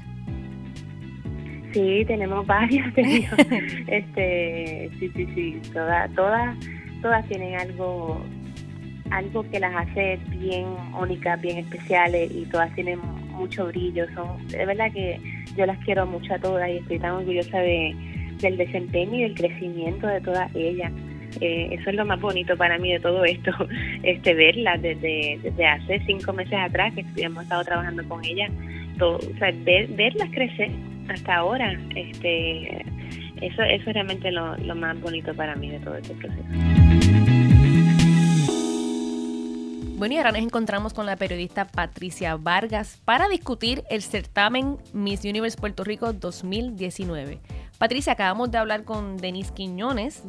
Sí, 1.73 2.03
tenemos 2.07 2.45
varias. 2.47 2.87
este, 3.87 4.89
sí, 4.99 5.11
sí, 5.15 5.27
sí. 5.35 5.61
Todas, 5.73 6.13
todas, 6.15 6.57
todas 7.01 7.27
tienen 7.27 7.59
algo, 7.59 8.21
algo 9.11 9.43
que 9.49 9.59
las 9.59 9.75
hace 9.75 10.19
bien 10.29 10.65
únicas, 10.99 11.39
bien 11.41 11.57
especiales 11.57 12.31
y 12.31 12.45
todas 12.45 12.73
tienen 12.75 12.99
mucho 13.31 13.67
brillo. 13.67 14.05
Son, 14.13 14.47
de 14.47 14.65
verdad 14.65 14.91
que 14.91 15.19
yo 15.55 15.65
las 15.65 15.77
quiero 15.79 16.05
mucho 16.05 16.33
a 16.33 16.39
todas 16.39 16.69
y 16.69 16.77
estoy 16.77 16.99
tan 16.99 17.11
orgullosa 17.11 17.59
de, 17.59 17.95
del 18.39 18.57
desempeño 18.57 19.15
y 19.15 19.21
del 19.23 19.35
crecimiento 19.35 20.07
de 20.07 20.21
todas 20.21 20.49
ellas. 20.55 20.91
Eh, 21.41 21.69
eso 21.71 21.89
es 21.89 21.95
lo 21.95 22.05
más 22.05 22.19
bonito 22.19 22.55
para 22.57 22.77
mí 22.77 22.91
de 22.91 22.99
todo 22.99 23.23
esto, 23.25 23.51
este 24.03 24.33
verla 24.33 24.77
desde, 24.77 25.39
desde 25.41 25.65
hace 25.65 26.01
cinco 26.05 26.33
meses 26.33 26.57
atrás 26.59 26.93
que 26.93 27.05
hemos 27.21 27.43
estado 27.43 27.63
trabajando 27.63 28.07
con 28.07 28.23
ella, 28.25 28.47
todo, 28.97 29.17
o 29.17 29.37
sea, 29.37 29.51
ver, 29.63 29.87
verlas 29.89 30.29
crecer 30.31 30.71
hasta 31.09 31.35
ahora, 31.35 31.79
este, 31.95 32.85
eso, 33.41 33.61
eso 33.61 33.89
es 33.89 33.93
realmente 33.93 34.31
lo, 34.31 34.57
lo 34.57 34.75
más 34.75 34.99
bonito 34.99 35.33
para 35.33 35.55
mí 35.55 35.69
de 35.69 35.79
todo 35.79 35.95
este 35.95 36.13
proceso. 36.15 36.43
Bueno, 39.97 40.13
y 40.13 40.17
ahora 40.17 40.31
nos 40.31 40.41
encontramos 40.41 40.93
con 40.93 41.07
la 41.07 41.15
periodista 41.15 41.65
Patricia 41.65 42.35
Vargas 42.35 43.01
para 43.03 43.27
discutir 43.27 43.83
el 43.89 44.03
certamen 44.03 44.77
Miss 44.93 45.25
Universe 45.25 45.57
Puerto 45.57 45.83
Rico 45.83 46.13
2019. 46.13 47.39
Patricia, 47.79 48.13
acabamos 48.13 48.51
de 48.51 48.59
hablar 48.59 48.83
con 48.83 49.17
Denise 49.17 49.51
Quiñones. 49.55 50.21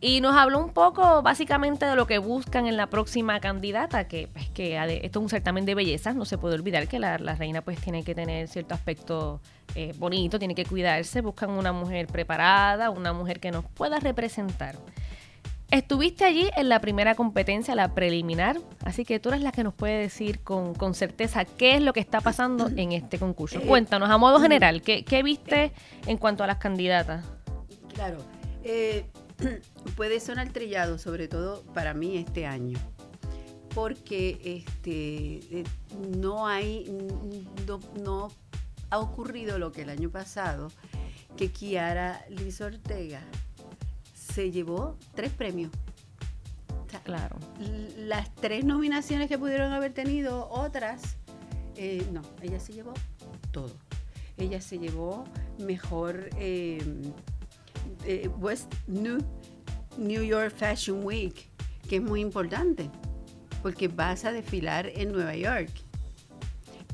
Y 0.00 0.20
nos 0.20 0.36
habló 0.36 0.60
un 0.60 0.72
poco 0.72 1.22
básicamente 1.22 1.84
de 1.84 1.96
lo 1.96 2.06
que 2.06 2.18
buscan 2.18 2.66
en 2.66 2.76
la 2.76 2.86
próxima 2.86 3.40
candidata, 3.40 4.06
que, 4.06 4.28
pues, 4.32 4.48
que 4.50 4.76
esto 5.02 5.18
es 5.18 5.22
un 5.22 5.28
certamen 5.28 5.64
de 5.64 5.74
belleza, 5.74 6.12
no 6.12 6.24
se 6.24 6.38
puede 6.38 6.54
olvidar 6.54 6.86
que 6.86 7.00
la, 7.00 7.16
reina 7.16 7.62
pues 7.62 7.80
tiene 7.80 8.04
que 8.04 8.14
tener 8.14 8.46
cierto 8.46 8.74
aspecto 8.74 9.40
eh, 9.74 9.92
bonito, 9.98 10.38
tiene 10.38 10.54
que 10.54 10.64
cuidarse, 10.64 11.20
buscan 11.20 11.50
una 11.50 11.72
mujer 11.72 12.06
preparada, 12.06 12.90
una 12.90 13.12
mujer 13.12 13.40
que 13.40 13.50
nos 13.50 13.64
pueda 13.64 13.98
representar. 13.98 14.76
Estuviste 15.72 16.24
allí 16.24 16.48
en 16.56 16.68
la 16.68 16.80
primera 16.80 17.16
competencia, 17.16 17.74
la 17.74 17.92
preliminar, 17.92 18.56
así 18.84 19.04
que 19.04 19.18
tú 19.18 19.30
eres 19.30 19.42
la 19.42 19.50
que 19.50 19.64
nos 19.64 19.74
puede 19.74 19.98
decir 19.98 20.40
con, 20.40 20.74
con 20.74 20.94
certeza 20.94 21.44
qué 21.44 21.74
es 21.74 21.82
lo 21.82 21.92
que 21.92 22.00
está 22.00 22.20
pasando 22.20 22.68
en 22.76 22.92
este 22.92 23.18
concurso. 23.18 23.58
Eh, 23.58 23.66
Cuéntanos 23.66 24.08
a 24.08 24.16
modo 24.16 24.40
general, 24.40 24.80
¿qué, 24.80 25.04
qué 25.04 25.24
viste 25.24 25.72
en 26.06 26.18
cuanto 26.18 26.44
a 26.44 26.46
las 26.46 26.58
candidatas? 26.58 27.24
Claro, 27.92 28.18
eh, 28.62 29.06
puede 29.96 30.20
sonar 30.20 30.52
trillado, 30.52 30.98
sobre 30.98 31.28
todo 31.28 31.62
para 31.74 31.94
mí 31.94 32.16
este 32.16 32.46
año, 32.46 32.78
porque 33.74 34.40
este, 34.44 35.60
eh, 35.60 35.64
no 36.16 36.46
hay, 36.46 36.90
no, 38.02 38.28
ha 38.90 38.98
ocurrido 38.98 39.58
lo 39.58 39.72
que 39.72 39.82
el 39.82 39.90
año 39.90 40.10
pasado, 40.10 40.70
que 41.36 41.50
Kiara 41.52 42.24
Liz 42.30 42.60
Ortega 42.60 43.22
se 44.14 44.50
llevó 44.50 44.96
tres 45.14 45.32
premios. 45.32 45.70
claro. 47.04 47.36
Las 47.96 48.34
tres 48.34 48.64
nominaciones 48.64 49.28
que 49.28 49.38
pudieron 49.38 49.72
haber 49.72 49.92
tenido 49.92 50.48
otras, 50.50 51.16
eh, 51.76 52.04
no, 52.12 52.22
ella 52.42 52.58
se 52.58 52.72
llevó 52.72 52.94
todo. 53.52 53.72
Ella 54.36 54.60
se 54.60 54.78
llevó 54.78 55.24
mejor 55.58 56.30
eh, 56.36 56.80
eh, 58.04 58.28
West 58.38 58.72
New, 58.86 59.18
New 59.96 60.22
York 60.22 60.54
Fashion 60.56 61.04
Week, 61.04 61.50
que 61.88 61.96
es 61.96 62.02
muy 62.02 62.20
importante, 62.20 62.90
porque 63.62 63.88
vas 63.88 64.24
a 64.24 64.32
desfilar 64.32 64.86
en 64.86 65.12
Nueva 65.12 65.34
York. 65.34 65.70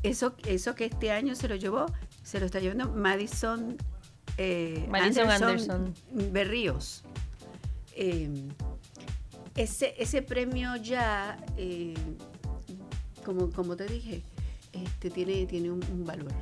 Eso, 0.03 0.35
eso 0.47 0.75
que 0.75 0.87
este 0.87 1.11
año 1.11 1.35
se 1.35 1.49
lo 1.49 1.57
llevó, 1.57 1.87
se 2.23 2.41
lo 2.41 2.47
está 2.47 2.61
llevando 2.61 2.91
Madison, 2.91 3.77
eh, 4.37 4.87
Madison 4.91 5.31
Anderson, 5.31 5.95
Berríos. 6.31 7.05
Eh, 7.97 8.29
ese, 9.57 9.95
ese 9.99 10.21
premio 10.21 10.77
ya, 10.77 11.37
como, 13.25 13.51
como 13.51 13.77
te 13.77 13.87
dije, 13.87 14.23
este, 14.73 15.11
tiene, 15.11 15.47
tiene 15.47 15.71
un 15.71 16.05
valor. 16.05 16.33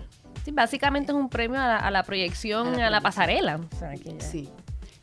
Sí, 0.44 0.50
básicamente 0.50 1.12
es 1.12 1.16
un 1.16 1.28
premio 1.28 1.60
a 1.60 1.90
la, 1.90 2.02
proyección, 2.02 2.80
a 2.80 2.90
la, 2.90 3.00
pasarela. 3.00 3.60
Sí, 4.18 4.48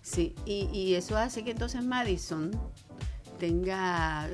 sí. 0.02 0.36
Y, 0.46 0.94
eso 0.96 1.18
hace 1.18 1.44
que 1.44 1.52
entonces 1.52 1.84
Madison 1.84 2.52
tenga, 3.40 4.28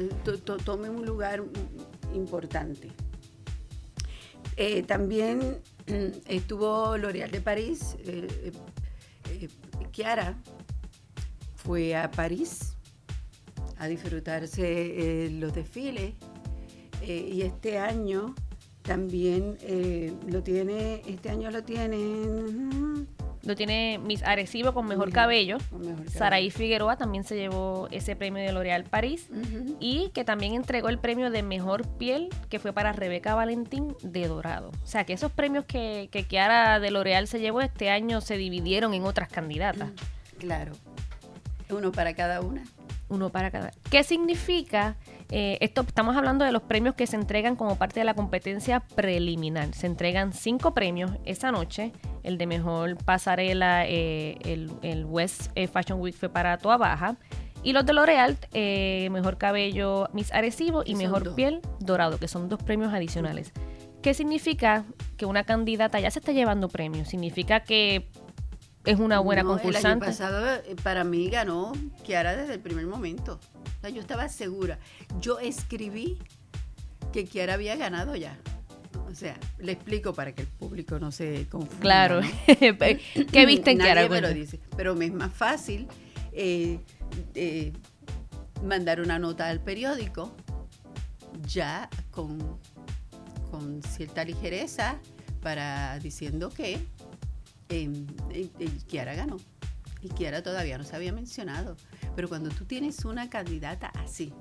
tome 0.64 0.90
un 0.90 1.06
lugar 1.06 1.44
importante. 2.14 2.90
Eh, 4.58 4.84
también 4.84 5.62
estuvo 6.28 6.98
L'Oréal 6.98 7.30
de 7.30 7.42
París. 7.42 7.98
Eh, 8.06 8.52
eh, 9.30 9.50
Kiara 9.92 10.36
fue 11.56 11.96
a 11.96 12.10
París 12.10 12.76
a 13.78 13.88
disfrutarse 13.88 15.30
los 15.32 15.54
desfiles 15.54 16.14
y 17.06 17.42
este 17.42 17.78
año 17.78 18.34
también 18.86 19.58
eh, 19.62 20.14
lo 20.28 20.44
tiene, 20.44 21.02
este 21.08 21.30
año 21.30 21.52
lo 21.52 21.64
tienen... 21.64 23.08
Lo 23.44 23.56
tiene 23.56 24.00
Miss 24.04 24.24
Arecibo 24.24 24.74
con 24.74 24.88
mejor 24.88 25.12
cabello. 25.12 25.60
Saraí 26.12 26.50
Figueroa 26.50 26.98
también 26.98 27.24
se 27.24 27.36
llevó 27.36 27.88
ese 27.92 28.16
premio 28.16 28.42
de 28.42 28.52
L'Oréal 28.52 28.86
París. 28.86 29.30
Y 29.80 30.10
que 30.16 30.24
también 30.24 30.56
entregó 30.56 30.90
el 30.90 30.98
premio 30.98 31.30
de 31.30 31.44
mejor 31.44 31.88
piel, 31.88 32.30
que 32.50 32.58
fue 32.58 32.74
para 32.74 32.92
Rebeca 32.92 33.36
Valentín 33.36 33.96
de 34.02 34.28
Dorado. 34.28 34.72
O 34.84 34.88
sea 34.88 35.04
que 35.04 35.14
esos 35.14 35.32
premios 35.32 35.66
que, 35.66 36.10
que 36.12 36.24
Kiara 36.24 36.80
de 36.80 36.90
L'Oréal 36.90 37.28
se 37.28 37.40
llevó 37.40 37.62
este 37.62 37.92
año 37.92 38.20
se 38.20 38.36
dividieron 38.36 38.96
en 38.96 39.04
otras 39.04 39.30
candidatas. 39.30 39.92
Claro. 40.40 40.72
Uno 41.70 41.92
para 41.92 42.16
cada 42.16 42.42
una. 42.42 42.64
Uno 43.10 43.30
para 43.30 43.52
cada. 43.52 43.72
¿Qué 43.92 44.04
significa 44.04 44.96
eh, 45.32 45.58
esto, 45.62 45.82
estamos 45.82 46.16
hablando 46.16 46.46
de 46.46 46.52
los 46.52 46.62
premios 46.62 46.96
que 46.96 47.08
se 47.08 47.16
entregan 47.16 47.56
como 47.56 47.78
parte 47.78 48.00
de 48.00 48.06
la 48.06 48.14
competencia 48.14 48.82
preliminar. 48.96 49.74
Se 49.74 49.88
entregan 49.88 50.34
cinco 50.34 50.74
premios 50.74 51.12
esa 51.26 51.52
noche. 51.52 51.92
El 52.24 52.38
de 52.38 52.48
mejor 52.48 52.98
pasarela, 52.98 53.86
eh, 53.88 54.38
el, 54.44 55.06
West 55.06 55.52
eh, 55.56 55.68
Fashion 55.68 56.00
Week 56.00 56.16
fue 56.16 56.30
para 56.30 56.58
Toa 56.58 56.78
Baja. 56.78 57.18
Y 57.64 57.74
los 57.74 57.86
de 57.86 57.94
L'Oreal, 57.94 58.38
mejor 59.12 59.40
cabello 59.40 60.08
Miss 60.14 60.32
Arecibo 60.32 60.84
y 60.86 60.94
mejor 60.94 61.34
piel 61.34 61.62
dorado, 61.80 62.20
que 62.20 62.28
son 62.28 62.48
dos 62.48 62.62
premios 62.62 62.94
adicionales. 62.94 63.54
¿Qué 64.04 64.14
significa 64.14 64.86
que 65.18 65.26
una 65.26 65.46
candidata 65.46 66.00
ya 66.00 66.12
se 66.12 66.20
está 66.20 66.32
llevando 66.32 66.70
premios? 66.70 67.08
Significa 67.08 67.62
que 67.62 68.08
es 68.86 69.00
una 69.00 69.20
buena 69.20 69.44
concursante. 69.44 69.80
El 69.80 69.86
año 69.86 70.00
pasado 70.00 70.62
para 70.84 71.04
mí 71.04 71.30
ganó 71.30 71.74
Kiara 72.04 72.36
desde 72.36 72.54
el 72.54 72.60
primer 72.60 72.88
momento 72.88 73.40
yo 73.90 74.02
estaba 74.02 74.30
segura. 74.30 74.80
Yo 75.20 75.40
escribí 75.40 76.18
que 77.14 77.26
Kiara 77.26 77.56
había 77.56 77.76
ganado 77.76 78.16
ya. 78.16 78.38
O 79.10 79.16
sea, 79.16 79.38
le 79.60 79.74
explico 79.74 80.14
para 80.14 80.34
que 80.34 80.42
el 80.42 80.48
público 80.48 81.00
no 81.00 81.12
se 81.12 81.48
confunda. 81.50 81.82
Claro. 81.82 82.22
¿Qué 82.46 83.46
viste 83.46 83.72
en 83.72 83.78
Kiara? 83.78 84.08
Me 84.10 84.22
lo 84.22 84.34
dice. 84.34 84.60
Pero 84.76 84.96
me 84.96 85.06
es 85.06 85.14
más 85.14 85.34
fácil 85.34 85.88
eh, 86.32 86.80
eh, 87.36 87.72
mandar 88.64 89.00
una 89.00 89.20
nota 89.20 89.48
al 89.48 89.62
periódico 89.62 90.36
ya 91.48 91.90
con, 92.12 92.60
con 93.52 93.82
cierta 93.84 94.24
ligereza 94.24 95.00
para 95.42 96.00
diciendo 96.00 96.50
que 96.50 96.80
eh, 97.70 98.06
eh, 98.32 98.70
Kiara 98.88 99.16
ganó. 99.16 99.38
Y 100.02 100.10
Kiara 100.10 100.44
todavía 100.44 100.78
no 100.78 100.84
se 100.84 100.96
había 100.96 101.12
mencionado. 101.14 101.76
Pero 102.16 102.30
cuando 102.30 102.50
tú 102.50 102.66
tienes 102.66 103.04
una 103.06 103.30
candidata 103.30 103.88
así, 104.04 104.34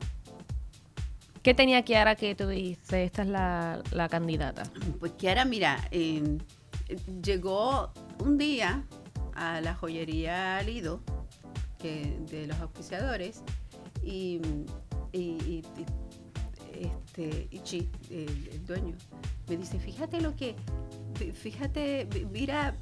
¿Qué 1.42 1.52
tenía 1.52 1.82
Kiara 1.84 2.14
que 2.16 2.34
tú 2.34 2.48
dijiste? 2.48 3.04
Esta 3.04 3.20
es 3.20 3.28
la, 3.28 3.82
la 3.92 4.08
candidata. 4.08 4.62
Pues 4.98 5.12
Kiara, 5.12 5.44
mira, 5.44 5.76
em, 5.90 6.38
llegó 7.22 7.92
un 8.18 8.38
día 8.38 8.82
a 9.34 9.60
la 9.60 9.74
joyería 9.74 10.62
Lido, 10.62 11.02
que, 11.78 12.16
de 12.30 12.46
los 12.46 12.58
auspiciadores, 12.60 13.42
y, 14.02 14.40
y, 15.12 15.62
este, 16.80 17.46
Ichi, 17.50 17.90
el, 18.10 18.48
el 18.52 18.64
dueño, 18.64 18.96
me 19.48 19.58
dice, 19.58 19.78
fíjate 19.78 20.22
lo 20.22 20.34
que, 20.34 20.56
fí- 21.14 21.32
fíjate, 21.32 22.08
mira, 22.32 22.74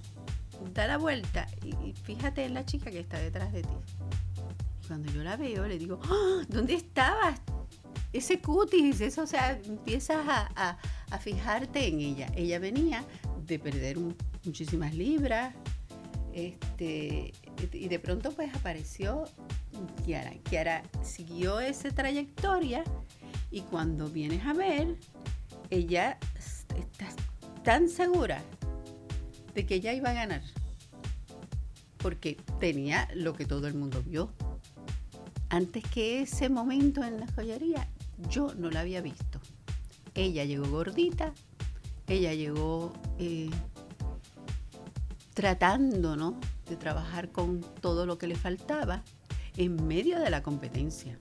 da 0.73 0.87
la 0.87 0.99
vuelta 0.99 1.47
y, 1.65 1.93
fíjate 1.93 2.45
en 2.45 2.55
la 2.55 2.65
chica 2.65 2.91
que 2.91 3.01
está 3.01 3.19
detrás 3.19 3.53
de 3.53 3.63
ti. 3.63 3.75
Y 4.83 4.87
cuando 4.87 5.11
yo 5.13 5.23
la 5.23 5.37
veo, 5.37 5.67
le 5.67 5.79
digo, 5.79 6.01
¡Ah! 6.05 6.43
¿dónde 6.49 6.75
estabas? 6.75 7.41
Ese 8.13 8.41
cutis, 8.41 9.01
eso, 9.01 9.23
o 9.23 9.27
sea, 9.27 9.59
empiezas 9.65 10.27
a, 10.29 10.51
a- 10.55 10.79
a 11.11 11.19
fijarte 11.19 11.87
en 11.89 12.01
ella. 12.01 12.31
Ella 12.37 12.59
venía 12.59 13.05
de 13.47 13.59
perder 13.59 13.97
muchísimas 14.45 14.95
libras, 14.95 15.55
este, 16.35 17.33
y 17.73 17.89
de 17.89 17.99
pronto 17.99 18.31
pues 18.33 18.55
apareció 18.55 19.25
Kiara. 20.05 20.33
Kiara 20.49 20.83
siguió 21.03 21.61
esa 21.61 21.91
trayectoria 21.91 22.85
y 23.51 23.61
cuando 23.63 24.09
vienes 24.09 24.45
a 24.47 24.53
ver, 24.55 24.97
ella 25.71 26.19
está 26.75 27.09
tan 27.63 27.89
segura 27.89 28.43
de 29.55 29.67
que 29.67 29.77
ella 29.77 29.93
iba 29.93 30.11
a 30.11 30.15
ganar. 30.15 30.43
Porque 31.99 32.37
tenía 32.59 33.09
lo 33.15 33.35
que 33.35 33.45
todo 33.45 33.67
el 33.67 33.75
mundo 33.75 34.03
vio. 34.03 34.33
Antes 35.49 35.85
que 35.85 36.23
ese 36.23 36.49
momento 36.49 37.05
en 37.05 37.21
la 37.21 37.27
joyería, 37.33 37.89
yo 38.29 38.55
no 38.55 38.71
la 38.71 38.81
había 38.81 39.01
visto. 39.01 39.41
Ella 40.15 40.45
llegó 40.45 40.69
gordita, 40.69 41.33
ella 42.07 42.35
llegó 42.35 42.93
eh, 43.19 43.51
tratando 45.35 46.17
¿no? 46.17 46.39
de 46.69 46.77
trabajar 46.77 47.31
con 47.31 47.61
todo 47.81 48.07
lo 48.07 48.19
que 48.19 48.27
le 48.27 48.35
faltaba 48.35 49.03
en 49.57 49.87
medio 49.87 50.19
de 50.21 50.31
la 50.31 50.43
competencia. 50.43 51.19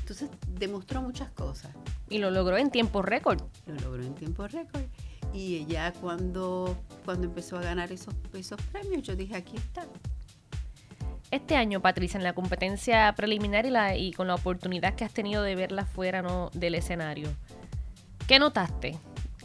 Entonces 0.00 0.30
demostró 0.58 1.02
muchas 1.02 1.30
cosas, 1.30 1.70
Y 2.08 2.18
lo 2.18 2.30
logró 2.30 2.56
en 2.56 2.70
tiempo 2.70 3.02
récord. 3.02 3.42
lo 3.66 3.74
logró 3.74 4.02
en 4.02 4.14
tiempo 4.14 4.46
récord. 4.48 4.84
Y 5.32 5.56
ella 5.56 5.92
cuando, 6.00 6.76
cuando 7.04 7.26
empezó 7.26 7.56
a 7.58 7.62
ganar 7.62 7.92
esos, 7.92 8.14
esos 8.34 8.60
premios, 8.72 9.02
yo 9.02 9.14
dije, 9.14 9.36
aquí 9.36 9.56
está. 9.56 9.86
Este 11.30 11.56
año, 11.56 11.80
Patricia, 11.80 12.16
en 12.16 12.24
la 12.24 12.32
competencia 12.32 13.12
preliminar 13.14 13.66
y, 13.66 13.70
la, 13.70 13.96
y 13.96 14.12
con 14.12 14.26
la 14.28 14.34
oportunidad 14.34 14.94
que 14.94 15.04
has 15.04 15.12
tenido 15.12 15.42
de 15.42 15.54
verla 15.56 15.84
fuera 15.84 16.22
¿no? 16.22 16.50
del 16.54 16.74
escenario, 16.74 17.28
¿qué 18.26 18.38
notaste? 18.38 18.98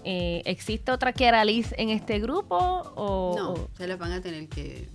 Eh, 0.05 0.41
¿Existe 0.45 0.91
otra 0.91 1.11
Kiara 1.13 1.43
Liz 1.43 1.73
en 1.77 1.89
este 1.89 2.19
grupo? 2.19 2.55
O, 2.57 3.35
No, 3.37 3.51
o- 3.53 3.69
se 3.77 3.85
las 3.87 3.99
van 3.99 4.13
a 4.13 4.21
tener 4.21 4.47
que 4.47 4.87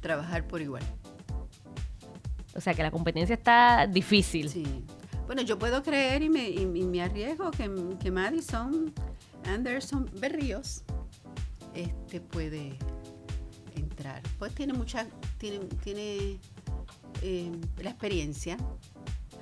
trabajar 0.00 0.46
por 0.46 0.60
igual. 0.60 0.82
o 2.54 2.60
sea, 2.60 2.74
que 2.74 2.82
la 2.82 2.90
competencia 2.90 3.34
está 3.34 3.86
difícil. 3.86 4.48
Sí. 4.48 4.64
Bueno, 5.26 5.42
yo 5.42 5.58
puedo 5.58 5.82
creer 5.84 6.22
y 6.22 6.28
me, 6.28 6.48
y- 6.48 6.62
y 6.62 6.84
me 6.84 7.02
arriesgo 7.02 7.50
que, 7.52 7.70
que 8.00 8.10
Madison 8.10 8.92
Anderson 9.44 10.10
Berríos 10.14 10.82
este, 11.74 12.20
puede 12.20 12.76
entrar. 13.76 14.22
Pues 14.38 14.54
tiene 14.54 14.72
mucha, 14.72 15.06
tiene, 15.38 15.60
tiene 15.82 16.38
eh, 17.22 17.50
la 17.82 17.90
experiencia. 17.90 18.56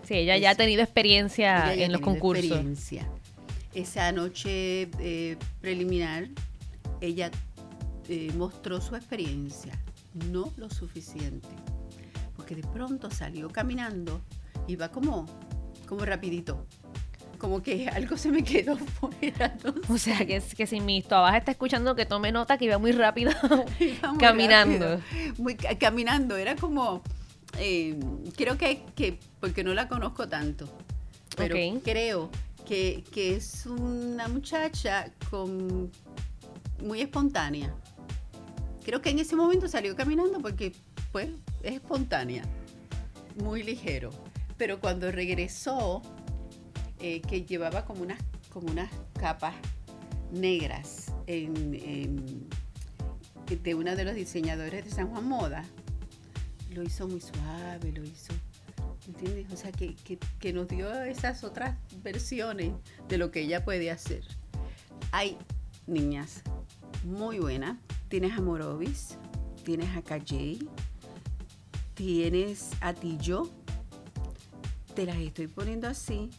Sí, 0.05 0.15
ella 0.15 0.37
ya 0.37 0.51
ha 0.51 0.55
tenido 0.55 0.83
experiencia 0.83 1.75
en 1.75 1.93
los 1.93 2.01
concursos. 2.01 2.45
experiencia. 2.45 3.09
Esa 3.75 4.13
noche 4.13 4.89
eh, 5.01 5.37
preliminar, 5.61 6.29
ella 7.01 7.31
eh, 8.09 8.33
mostró 8.37 8.81
su 8.81 8.95
experiencia, 8.95 9.73
no 10.31 10.53
lo 10.57 10.71
suficiente, 10.71 11.49
porque 12.37 12.55
de 12.55 12.63
pronto 12.63 13.11
salió 13.11 13.51
caminando 13.51 14.23
y 14.67 14.77
va 14.77 14.91
como, 14.91 15.27
como 15.87 16.05
rapidito, 16.05 16.67
como 17.39 17.63
que 17.63 17.89
algo 17.89 18.17
se 18.17 18.31
me 18.31 18.43
quedó 18.45 18.77
fuera. 19.01 19.57
no 19.65 19.75
O 19.95 19.99
sea, 19.99 20.19
que, 20.27 20.41
que 20.57 20.67
si 20.67 20.81
mi 20.81 21.03
trabajo 21.03 21.37
está 21.37 21.51
escuchando, 21.53 21.95
que 21.97 22.07
tome 22.07 22.33
nota 22.33 22.59
que 22.59 22.67
iba 22.67 22.79
muy 22.79 22.93
rápido 22.93 23.33
Iba 23.81 24.11
muy 24.13 24.19
caminando. 24.21 24.97
rápido, 24.97 25.35
muy 25.39 25.55
ca- 25.57 25.77
caminando, 25.79 26.37
era 26.37 26.57
como, 26.57 27.03
eh, 27.59 27.99
creo 28.37 28.57
que, 28.59 28.83
que, 28.95 29.19
porque 29.41 29.65
no 29.65 29.75
la 29.75 29.89
conozco 29.89 30.29
tanto, 30.29 30.69
pero 31.37 31.57
creo 31.83 32.31
que, 32.67 33.05
que 33.13 33.37
es 33.37 33.67
una 33.67 34.29
muchacha 34.29 35.11
con, 35.31 35.91
muy 36.83 37.01
espontánea. 37.01 37.75
Creo 38.85 39.01
que 39.03 39.11
en 39.11 39.19
ese 39.19 39.35
momento 39.35 39.67
salió 39.69 39.97
caminando 39.97 40.39
porque, 40.41 40.73
pues, 41.13 41.29
es 41.63 41.75
espontánea, 41.75 42.45
muy 43.43 43.63
ligero. 43.65 44.11
Pero 44.57 44.79
cuando 44.81 45.11
regresó, 45.11 46.03
eh, 47.01 47.21
que 47.21 47.45
llevaba 47.45 47.85
como 47.85 48.03
unas, 48.03 48.19
como 48.51 48.71
unas 48.71 48.91
capas 49.19 49.55
negras 50.33 51.13
de 53.63 53.75
uno 53.75 53.97
de 53.97 54.05
los 54.05 54.15
diseñadores 54.15 54.85
de 54.85 54.91
San 54.91 55.09
Juan 55.09 55.29
Moda, 55.29 55.65
lo 56.71 56.83
hizo 56.83 57.07
muy 57.09 57.21
suave, 57.21 57.93
lo 57.93 58.03
hizo, 58.03 58.33
¿entiendes? 59.07 59.53
O 59.53 59.57
sea, 59.57 59.73
que, 59.73 59.95
que- 59.95 60.53
nos 60.53 60.69
dio 60.69 60.93
esas 61.03 61.45
otras 61.45 61.77
versiones 62.03 62.73
de 63.09 63.19
lo 63.19 63.31
que 63.31 63.43
ella 63.43 63.65
puede 63.65 63.91
hacer. 63.91 64.23
Hay 65.13 65.37
niñas 65.87 66.43
muy 67.05 67.39
buenas. 67.39 67.79
Tienes 68.09 68.33
a 68.33 68.41
Morovis, 68.41 69.19
tienes 69.65 69.97
a 69.97 70.03
Kajay, 70.03 70.69
tienes 71.95 72.71
a 72.81 72.95
Tillo. 72.95 73.51
Te 74.95 75.07
las 75.07 75.17
estoy 75.17 75.47
poniendo 75.49 75.89
así 75.89 76.31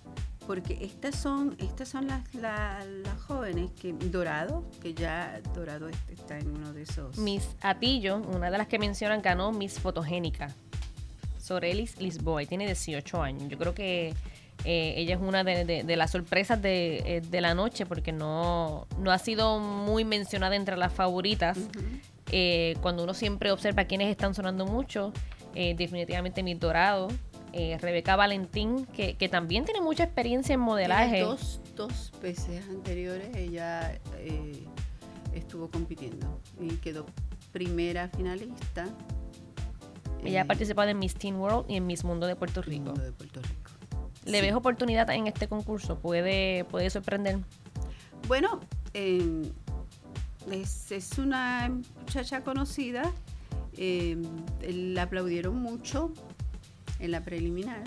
porque 0.48 0.78
estas 0.82 1.16
son, 1.16 1.56
estas 1.60 1.90
son 1.90 2.08
las, 2.08 2.34
la- 2.34 2.84
las 3.04 3.22
jóvenes 3.22 3.70
que 3.80 3.92
Dorado, 3.94 4.64
que 4.82 4.94
ya 4.94 5.40
Dorado 5.54 5.90
este 5.90 6.14
está 6.14 6.40
en 6.40 6.50
uno 6.50 6.72
de 6.74 6.84
esos. 6.84 7.18
Miss 7.18 7.48
Atillo, 7.62 8.18
una 8.18 8.50
de 8.50 8.58
las 8.58 8.68
que 8.68 8.80
mencionan, 8.80 9.22
ganó 9.22 9.52
Miss 9.52 9.80
Fotogénica. 9.80 10.56
Sorelis 11.40 12.00
Lisboa, 12.02 12.44
y 12.44 12.46
tiene 12.46 12.66
18 12.66 13.22
años. 13.22 13.44
Yo 13.50 13.58
creo 13.58 13.74
que 13.74 14.14
eh, 14.66 14.94
ella 14.98 15.16
es 15.16 15.22
una 15.22 15.44
de, 15.44 15.66
de- 15.66 15.84
de 15.84 15.96
las 15.96 16.12
sorpresas 16.12 16.62
de, 16.62 16.98
eh, 17.18 17.22
de 17.22 17.42
la 17.42 17.54
noche 17.54 17.86
porque 17.86 18.12
no, 18.12 18.88
no 19.00 19.12
ha 19.12 19.18
sido 19.20 19.60
muy 19.60 20.04
mencionada 20.04 20.56
entre 20.56 20.76
las 20.78 20.92
favoritas. 20.94 21.58
Eh, 22.32 22.76
cuando 22.82 23.04
uno 23.04 23.14
siempre 23.14 23.52
observa 23.52 23.86
quiénes 23.86 24.10
están 24.10 24.34
sonando 24.34 24.66
mucho, 24.66 25.14
eh, 25.56 25.74
definitivamente 25.78 26.44
Miss 26.44 26.60
Dorado, 26.60 27.08
eh, 27.54 27.78
Rebeca 27.80 28.16
Valentín, 28.16 28.86
que, 28.88 29.16
que 29.16 29.30
también 29.30 29.66
tiene 29.66 29.82
mucha 29.82 30.04
experiencia 30.04 30.54
en 30.54 30.60
modelaje. 30.60 31.22
Dos, 31.22 31.62
dos 31.76 32.12
veces 32.22 32.64
anteriores 32.70 33.36
ella 33.36 34.00
eh, 34.18 34.66
estuvo 35.34 35.70
compitiendo 35.70 36.42
y 36.60 36.68
quedó 36.78 37.06
primera 37.52 38.10
finalista. 38.10 38.86
Ella 40.24 40.42
ha 40.42 40.44
eh, 40.44 40.48
participado 40.48 40.90
en 40.90 41.00
Miss 41.00 41.14
Teen 41.16 41.36
World 41.36 41.70
y 41.70 41.76
en 41.76 41.86
Miss 41.88 42.04
Mundo 42.04 42.28
de 42.28 42.36
Puerto 42.36 42.62
Rico. 42.62 42.86
mundo 42.86 43.04
de 43.04 43.12
Puerto 43.12 43.42
Rico. 43.42 43.72
¿Le 44.26 44.40
Sí. 44.40 44.46
ves 44.46 44.54
oportunidad 44.56 45.10
en 45.12 45.28
este 45.28 45.48
concurso? 45.48 46.00
¿Puede, 46.00 46.66
puede 46.66 46.90
sorprender? 46.90 47.40
Bueno, 48.28 48.60
eh, 48.94 49.50
es, 50.52 50.92
es 50.92 51.18
una 51.18 51.70
muchacha 52.00 52.44
conocida. 52.44 53.12
eh, 53.80 54.18
la 54.68 55.04
aplaudieron 55.04 55.62
mucho 55.62 56.12
en 57.00 57.12
la 57.12 57.22
preliminar. 57.22 57.84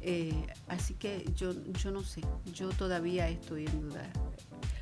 eh, 0.00 0.46
así 0.68 0.94
que 0.94 1.24
yo, 1.34 1.52
yo 1.82 1.90
no 1.90 2.02
sé, 2.02 2.22
yo 2.54 2.68
todavía 2.70 3.28
estoy 3.28 3.66
en 3.66 3.80
duda. 3.82 4.02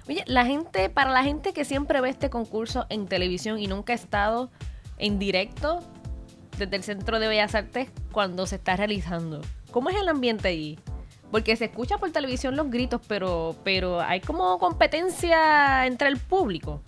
Oye, 0.09 0.23
la 0.27 0.45
gente, 0.47 0.89
para 0.89 1.11
la 1.11 1.25
gente 1.25 1.53
que 1.53 1.65
siempre 1.65 2.01
ve 2.01 2.11
este 2.11 2.31
concurso 2.31 2.87
en 2.91 3.07
televisión 3.07 3.59
y 3.59 3.67
nunca 3.67 3.93
ha 3.93 3.97
estado 3.97 4.51
en 4.99 5.19
directo 5.19 5.81
desde 6.59 6.77
el 6.77 6.83
Centro 6.85 7.19
de 7.19 7.27
Bellas 7.29 7.55
Artes 7.55 7.91
cuando 8.13 8.47
se 8.47 8.57
está 8.57 8.77
realizando, 8.77 9.41
¿cómo 9.73 9.91
es 9.91 9.97
el 9.97 10.09
ambiente 10.09 10.49
ahí? 10.49 10.79
Porque 11.33 11.57
se 11.57 11.65
escucha 11.65 11.99
por 11.99 12.13
televisión 12.13 12.55
los 12.57 12.71
gritos, 12.71 13.01
pero, 13.09 13.57
pero 13.65 14.01
hay 14.01 14.21
como 14.21 14.59
competencia 14.61 15.87
entre 15.87 16.09
el 16.09 16.19
público. 16.19 16.81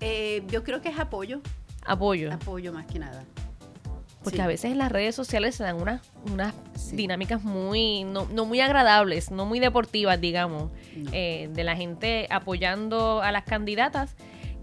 Eh, 0.00 0.42
yo 0.48 0.64
creo 0.64 0.80
que 0.80 0.88
es 0.88 0.98
apoyo, 0.98 1.40
Apoyo. 1.84 2.32
apoyo 2.32 2.72
más 2.72 2.86
que 2.86 2.98
nada. 2.98 3.24
Porque 4.22 4.42
a 4.42 4.46
veces 4.46 4.72
en 4.72 4.78
las 4.78 4.92
redes 4.92 5.14
sociales 5.14 5.54
se 5.54 5.64
dan 5.64 5.80
unas, 5.80 6.00
unas 6.30 6.54
dinámicas 6.92 7.42
muy, 7.42 8.04
no, 8.04 8.26
no, 8.26 8.44
muy 8.44 8.60
agradables, 8.60 9.30
no 9.30 9.46
muy 9.46 9.60
deportivas, 9.60 10.20
digamos, 10.20 10.70
eh, 11.12 11.48
de 11.52 11.64
la 11.64 11.76
gente 11.76 12.26
apoyando 12.30 13.22
a 13.22 13.32
las 13.32 13.44
candidatas 13.44 14.14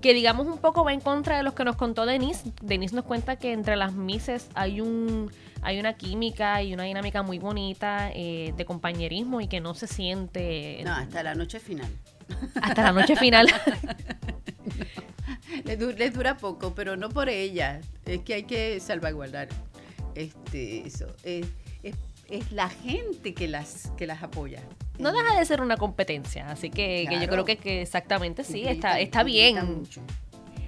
que 0.01 0.13
digamos 0.13 0.47
un 0.47 0.59
poco 0.59 0.85
va 0.85 0.93
en 0.93 1.01
contra 1.01 1.35
de 1.35 1.43
los 1.43 1.53
que 1.53 1.65
nos 1.65 1.75
contó 1.75 2.05
Denise. 2.05 2.53
Denise 2.61 2.95
nos 2.95 3.03
cuenta 3.03 3.35
que 3.35 3.51
entre 3.51 3.75
las 3.75 3.93
Misses 3.93 4.47
hay 4.55 4.79
un 4.79 5.29
hay 5.61 5.79
una 5.79 5.93
química 5.93 6.63
y 6.63 6.73
una 6.73 6.83
dinámica 6.83 7.21
muy 7.21 7.37
bonita 7.37 8.09
eh, 8.13 8.53
de 8.55 8.65
compañerismo 8.65 9.41
y 9.41 9.47
que 9.47 9.59
no 9.59 9.73
se 9.73 9.87
siente... 9.87 10.81
No, 10.85 10.93
hasta 10.93 11.21
la 11.21 11.35
noche 11.35 11.59
final. 11.59 11.91
Hasta 12.61 12.83
la 12.83 12.91
noche 12.93 13.17
final. 13.17 13.47
les, 15.65 16.13
dura, 16.13 16.37
poco, 16.37 16.73
pero 16.73 16.97
no 16.97 17.09
por 17.09 17.29
ella. 17.29 17.81
Es 18.05 18.21
que 18.21 18.33
hay 18.35 18.43
que 18.43 18.79
salvaguardar 18.79 19.49
este, 20.15 20.85
eso. 20.87 21.07
Es, 21.23 21.45
la 22.51 22.69
gente 22.69 23.33
que 23.33 23.47
las, 23.47 23.91
que 23.97 24.05
las 24.05 24.21
apoya. 24.21 24.61
No 24.99 25.11
deja 25.11 25.39
de 25.39 25.45
ser 25.45 25.61
una 25.61 25.77
competencia, 25.77 26.51
así 26.51 26.69
que, 26.69 27.07
yo 27.09 27.27
creo 27.27 27.43
que, 27.43 27.57
que 27.57 27.81
exactamente 27.81 28.43
sí, 28.43 28.65
está, 28.67 28.99
está 28.99 29.23
bien. 29.23 29.83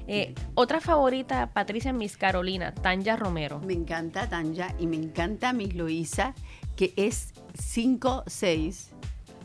Eh, 0.08 0.34
otra 0.56 0.82
favorita, 0.82 1.52
Patricia 1.54 1.94
Miss 1.94 2.18
Carolina, 2.18 2.74
Tanya 2.74 3.16
Romero. 3.16 3.60
Me 3.60 3.74
encanta 3.74 4.28
Tanya 4.28 4.76
y 4.80 4.88
me 4.88 4.98
encanta 4.98 5.54
Miss 5.54 5.74
Loisa, 5.76 6.34
que 6.76 6.94
es 6.96 7.34
5'6". 7.54 8.88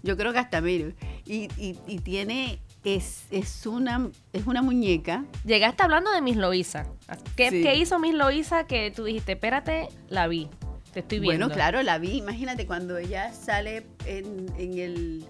Yo 0.03 0.17
creo 0.17 0.33
que 0.33 0.39
hasta 0.39 0.61
menos. 0.61 0.95
Y, 1.25 1.49
y, 1.57 1.99
tiene 1.99 2.61
es, 2.87 3.25
es, 3.33 3.67
una, 3.67 4.11
es 4.33 4.47
una 4.47 4.63
muñeca. 4.63 5.25
Llegaste 5.45 5.83
hablando 5.83 6.13
de 6.13 6.23
Miss 6.23 6.37
Loisa. 6.37 6.87
¿Qué, 7.35 7.75
hizo 7.77 7.99
Miss 7.99 8.15
Loisa 8.15 8.67
que 8.69 8.93
tú 8.93 9.05
dijiste, 9.05 9.33
espérate, 9.33 9.89
la 10.09 10.29
vi, 10.29 10.49
te 10.93 11.01
estoy 11.01 11.19
viendo? 11.19 11.47
Bueno, 11.47 11.53
claro, 11.53 11.83
la 11.83 11.99
vi. 11.99 12.13
Imagínate 12.13 12.65
cuando 12.65 12.97
ella 12.97 13.33
sale 13.33 13.89
en, 14.05 14.47
en, 14.57 14.79
el, 14.79 15.27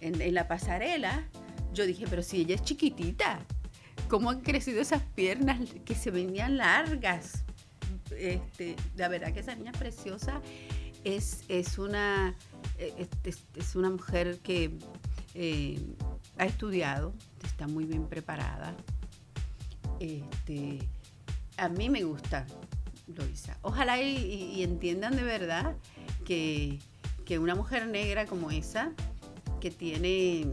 en 0.00 0.34
la 0.34 0.48
pasarela, 0.48 1.24
yo 1.72 1.86
dije, 1.86 2.04
pero 2.10 2.22
si 2.22 2.42
ella 2.42 2.56
es 2.56 2.62
chiquitita 2.62 3.40
cómo 4.08 4.30
han 4.30 4.40
crecido 4.40 4.80
esas 4.80 5.02
piernas 5.14 5.60
que 5.86 5.94
se 5.94 6.10
venían 6.10 6.58
largas. 6.58 7.44
Este, 8.16 8.76
la 8.96 9.08
verdad 9.08 9.32
que 9.32 9.40
esa 9.40 9.54
niña 9.54 9.72
preciosa 9.72 10.40
es, 11.04 11.44
es, 11.48 11.78
una, 11.78 12.34
es, 12.76 13.76
una 13.76 13.90
mujer 13.90 14.38
que 14.40 14.78
eh, 15.34 15.78
ha 16.38 16.44
estudiado, 16.44 17.12
está 17.44 17.66
muy 17.66 17.84
bien 17.84 18.06
preparada. 18.06 18.74
Este, 20.00 20.88
a 21.56 21.68
mí 21.68 21.90
me 21.90 22.04
gusta 22.04 22.46
Loisa. 23.06 23.58
Ojalá 23.62 24.00
y, 24.00 24.62
entiendan 24.62 25.16
de 25.16 25.22
verdad 25.22 25.76
que, 26.24 26.78
que, 27.24 27.38
una 27.38 27.54
mujer 27.54 27.86
negra 27.86 28.26
como 28.26 28.50
esa, 28.50 28.92
que 29.60 29.70
tiene, 29.70 30.46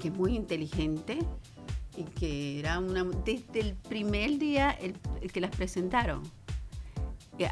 que 0.00 0.08
es 0.08 0.14
muy 0.14 0.34
inteligente, 0.34 1.18
y 1.98 2.04
que 2.04 2.60
era 2.60 2.78
una 2.78 3.04
desde 3.24 3.60
el 3.60 3.74
primer 3.74 4.38
día 4.38 4.70
el, 4.70 4.94
que 5.32 5.40
las 5.40 5.50
presentaron 5.50 6.22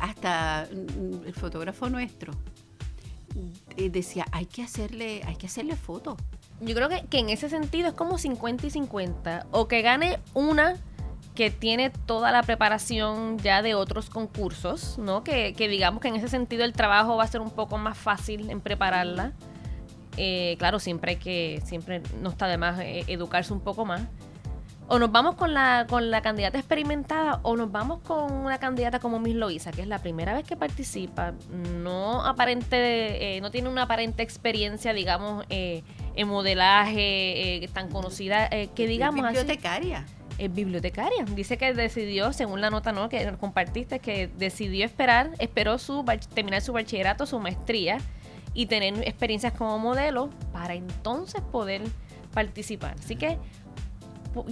hasta 0.00 0.68
mm, 0.72 1.26
el 1.26 1.34
fotógrafo 1.34 1.88
nuestro 1.88 2.32
eh, 3.76 3.90
decía 3.90 4.24
hay 4.30 4.46
que 4.46 4.62
hacerle 4.62 5.22
hay 5.24 5.36
que 5.36 5.46
hacerle 5.46 5.74
foto 5.76 6.16
yo 6.60 6.74
creo 6.74 6.88
que, 6.88 7.06
que 7.06 7.18
en 7.18 7.28
ese 7.28 7.48
sentido 7.48 7.88
es 7.88 7.94
como 7.94 8.18
50 8.18 8.66
y 8.66 8.70
50 8.70 9.46
o 9.50 9.68
que 9.68 9.82
gane 9.82 10.18
una 10.34 10.76
que 11.34 11.50
tiene 11.50 11.90
toda 11.90 12.32
la 12.32 12.42
preparación 12.42 13.38
ya 13.38 13.60
de 13.62 13.74
otros 13.74 14.08
concursos, 14.08 14.98
¿no? 14.98 15.22
Que, 15.22 15.52
que, 15.52 15.68
digamos 15.68 16.00
que 16.00 16.08
en 16.08 16.16
ese 16.16 16.28
sentido 16.28 16.64
el 16.64 16.72
trabajo 16.72 17.16
va 17.16 17.24
a 17.24 17.26
ser 17.26 17.42
un 17.42 17.50
poco 17.50 17.76
más 17.76 17.96
fácil 17.98 18.48
en 18.50 18.60
prepararla. 18.60 19.32
Eh, 20.16 20.56
claro, 20.58 20.78
siempre 20.78 21.12
hay 21.12 21.16
que, 21.18 21.62
siempre 21.64 22.02
no 22.22 22.30
está 22.30 22.48
de 22.48 22.56
más 22.56 22.80
educarse 22.80 23.52
un 23.52 23.60
poco 23.60 23.84
más 23.84 24.02
o 24.88 24.98
nos 24.98 25.10
vamos 25.10 25.34
con 25.34 25.52
la, 25.52 25.86
con 25.88 26.10
la 26.10 26.22
candidata 26.22 26.58
experimentada 26.58 27.40
o 27.42 27.56
nos 27.56 27.72
vamos 27.72 28.00
con 28.02 28.32
una 28.32 28.58
candidata 28.58 29.00
como 29.00 29.18
Miss 29.18 29.34
Loisa, 29.34 29.72
que 29.72 29.82
es 29.82 29.88
la 29.88 29.98
primera 29.98 30.34
vez 30.34 30.44
que 30.44 30.56
participa, 30.56 31.34
no 31.82 32.24
aparente, 32.24 33.36
eh, 33.36 33.40
no 33.40 33.50
tiene 33.50 33.68
una 33.68 33.82
aparente 33.82 34.22
experiencia, 34.22 34.92
digamos, 34.92 35.44
eh, 35.50 35.82
en 36.16 36.28
modelaje 36.28 37.64
eh, 37.64 37.68
tan 37.72 37.88
conocida, 37.88 38.48
que 38.48 38.86
digamos 38.86 39.24
es 39.26 39.32
bibliotecaria. 39.32 40.04
es 40.38 40.52
bibliotecaria. 40.52 41.24
Dice 41.34 41.58
que 41.58 41.72
decidió, 41.74 42.32
según 42.32 42.60
la 42.60 42.70
nota 42.70 42.92
¿no? 42.92 43.08
que 43.08 43.32
compartiste, 43.38 44.00
que 44.00 44.28
decidió 44.28 44.84
esperar, 44.84 45.30
esperó 45.38 45.78
su 45.78 46.04
terminar 46.34 46.62
su 46.62 46.72
bachillerato, 46.72 47.26
su 47.26 47.38
maestría 47.38 47.98
y 48.54 48.66
tener 48.66 49.06
experiencias 49.06 49.52
como 49.52 49.78
modelo 49.78 50.30
para 50.52 50.74
entonces 50.74 51.42
poder 51.42 51.82
participar. 52.32 52.96
Así 52.98 53.16
que 53.16 53.38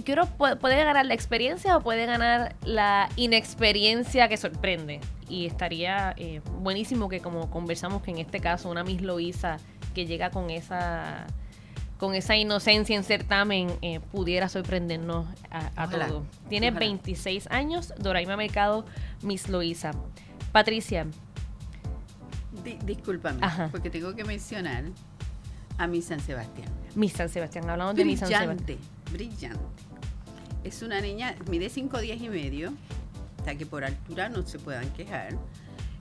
quiero, 0.03 0.25
puede 0.37 0.83
ganar 0.83 1.05
la 1.05 1.13
experiencia 1.13 1.77
o 1.77 1.81
puede 1.81 2.05
ganar 2.05 2.55
la 2.63 3.09
inexperiencia 3.15 4.27
que 4.27 4.37
sorprende. 4.37 5.01
Y 5.27 5.45
estaría 5.45 6.13
eh, 6.17 6.41
buenísimo 6.59 7.09
que 7.09 7.19
como 7.19 7.49
conversamos 7.49 8.01
que 8.01 8.11
en 8.11 8.19
este 8.19 8.39
caso 8.39 8.69
una 8.69 8.83
Miss 8.83 9.01
Loisa 9.01 9.57
que 9.93 10.05
llega 10.05 10.29
con 10.29 10.49
esa 10.49 11.25
con 11.97 12.15
esa 12.15 12.35
inocencia 12.35 12.95
en 12.95 13.03
certamen 13.03 13.71
eh, 13.81 13.99
pudiera 14.11 14.49
sorprendernos 14.49 15.27
a, 15.49 15.89
todos. 15.89 16.23
Tiene 16.49 16.71
26 16.71 17.47
años, 17.49 17.93
Doraima 17.97 18.35
Mercado, 18.35 18.85
Miss 19.21 19.49
Loisa. 19.49 19.91
Patricia. 20.51 21.07
discúlpame, 22.85 23.41
porque 23.71 23.89
tengo 23.89 24.15
que 24.15 24.23
mencionar 24.23 24.85
a 25.77 25.87
Miss 25.87 26.05
San 26.05 26.19
Sebastián. 26.19 26.69
Miss 26.95 27.13
San 27.13 27.29
Sebastián, 27.29 27.69
hablamos 27.69 27.95
de 27.95 28.05
Miss 28.05 28.19
San 28.19 28.29
Sebastián 28.29 28.79
brillante. 29.11 29.59
Es 30.63 30.81
una 30.81 30.99
niña, 30.99 31.35
mide 31.49 31.69
5 31.69 31.99
días 31.99 32.19
y 32.21 32.29
medio, 32.29 32.73
sea 33.43 33.55
que 33.55 33.65
por 33.65 33.83
altura 33.83 34.29
no 34.29 34.41
se 34.45 34.59
puedan 34.59 34.89
quejar. 34.93 35.37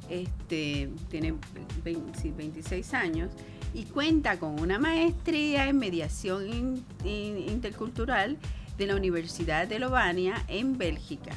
Este, 0.09 0.91
tiene 1.09 1.35
26 1.83 2.95
años 2.95 3.31
y 3.75 3.85
cuenta 3.85 4.39
con 4.39 4.61
una 4.61 4.79
maestría 4.79 5.69
en 5.69 5.79
mediación 5.79 6.85
intercultural 7.05 8.39
de 8.79 8.87
la 8.87 8.97
Universidad 8.97 9.69
de 9.69 9.79
Lovania 9.81 10.45
en 10.49 10.79
Bélgica. 10.79 11.33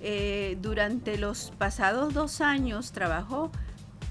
Eh, 0.00 0.58
durante 0.60 1.16
los 1.16 1.50
pasados 1.56 2.12
dos 2.12 2.42
años 2.42 2.92
trabajó 2.92 3.50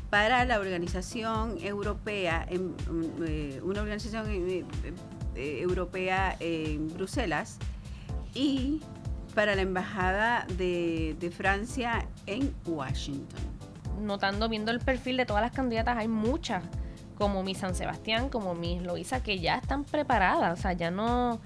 para 0.09 0.43
la 0.45 0.59
organización 0.59 1.57
europea, 1.61 2.47
eh, 2.49 3.61
una 3.63 3.81
organización 3.81 4.25
eh, 4.29 4.65
europea 5.35 6.35
en 6.39 6.87
Bruselas 6.93 7.59
y 8.33 8.81
para 9.35 9.55
la 9.55 9.61
Embajada 9.61 10.45
de, 10.57 11.33
Francia 11.35 12.07
en 12.25 12.53
Washington. 12.65 13.41
Notando, 14.01 14.49
viendo 14.49 14.71
el 14.71 14.79
perfil 14.79 15.17
de 15.17 15.25
todas 15.25 15.43
las 15.43 15.51
candidatas, 15.51 15.97
hay 15.97 16.07
muchas, 16.07 16.63
como 17.13 17.43
mi 17.43 17.55
San 17.55 17.75
Sebastián, 17.75 18.29
como 18.29 18.55
mi 18.55 18.79
Loisa, 18.79 19.23
que 19.23 19.39
ya 19.39 19.55
están 19.55 19.83
preparadas, 19.83 20.59
o 20.59 20.61
sea, 20.61 20.73
ya 20.73 20.91
no 20.91 21.39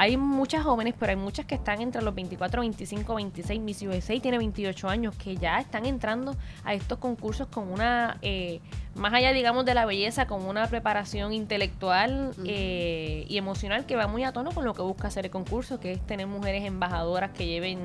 hay 0.00 0.16
muchas 0.16 0.62
jóvenes, 0.62 0.94
pero 0.96 1.10
hay 1.10 1.16
muchas 1.16 1.44
que 1.44 1.56
están 1.56 1.80
entre 1.80 2.02
los 2.02 2.14
24, 2.14 2.60
25, 2.60 3.14
26. 3.16 3.60
Miss 3.60 3.82
USA 3.82 4.20
tiene 4.20 4.38
28 4.38 4.88
años, 4.88 5.16
que 5.16 5.36
ya 5.36 5.58
están 5.58 5.86
entrando 5.86 6.36
a 6.62 6.74
estos 6.74 6.98
concursos 6.98 7.48
con 7.48 7.68
una, 7.68 8.16
eh, 8.22 8.60
más 8.94 9.12
allá, 9.12 9.32
digamos, 9.32 9.64
de 9.64 9.74
la 9.74 9.86
belleza, 9.86 10.28
con 10.28 10.44
una 10.44 10.68
preparación 10.68 11.32
intelectual 11.32 12.32
eh, 12.44 13.24
y 13.28 13.38
emocional 13.38 13.86
que 13.86 13.96
va 13.96 14.06
muy 14.06 14.22
a 14.22 14.32
tono 14.32 14.52
con 14.52 14.64
lo 14.64 14.72
que 14.72 14.82
busca 14.82 15.08
hacer 15.08 15.24
el 15.24 15.32
concurso, 15.32 15.80
que 15.80 15.90
es 15.90 16.06
tener 16.06 16.28
mujeres 16.28 16.64
embajadoras 16.64 17.32
que 17.32 17.46
lleven, 17.46 17.80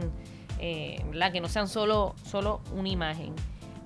eh, 0.59 1.03
la 1.13 1.31
que 1.31 1.41
no 1.41 1.47
sean 1.49 1.67
solo, 1.67 2.13
solo 2.23 2.61
una 2.75 2.89
imagen. 2.89 3.33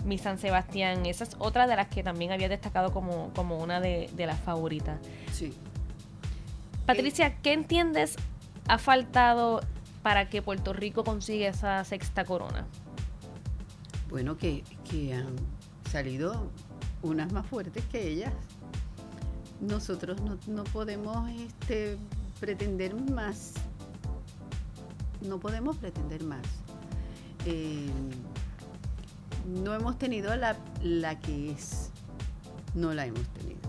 Miss 0.07 0.21
San 0.21 0.39
Sebastián, 0.39 1.05
esa 1.05 1.25
es 1.25 1.35
otra 1.37 1.67
de 1.67 1.75
las 1.75 1.87
que 1.87 2.01
también 2.01 2.31
había 2.31 2.49
destacado 2.49 2.91
como, 2.91 3.31
como 3.35 3.57
una 3.57 3.79
de, 3.79 4.09
de 4.13 4.25
las 4.25 4.39
favoritas. 4.39 4.99
Sí. 5.31 5.53
Patricia, 6.85 7.35
¿qué 7.41 7.53
entiendes 7.53 8.15
ha 8.67 8.77
faltado 8.77 9.61
para 10.01 10.29
que 10.29 10.41
Puerto 10.41 10.73
Rico 10.73 11.03
consiga 11.03 11.49
esa 11.49 11.83
sexta 11.83 12.23
corona? 12.23 12.65
Bueno, 14.09 14.37
que, 14.37 14.63
han 15.13 15.35
salido 15.91 16.49
unas 17.01 17.31
más 17.31 17.45
fuertes 17.45 17.83
que 17.91 18.07
ellas. 18.07 18.33
Nosotros 19.59 20.17
no, 20.47 20.63
podemos 20.65 21.29
este, 21.29 21.97
pretender 22.39 22.95
más. 22.95 23.53
No 25.21 25.39
podemos 25.39 25.75
pretender 25.77 26.23
más. 26.23 26.45
Eh, 27.45 27.89
no 29.47 29.73
hemos 29.73 29.97
tenido 29.97 30.35
la, 30.35 30.57
la 30.81 31.19
que 31.19 31.51
es. 31.51 31.91
No 32.75 32.93
la 32.93 33.05
hemos 33.05 33.27
tenido. 33.29 33.59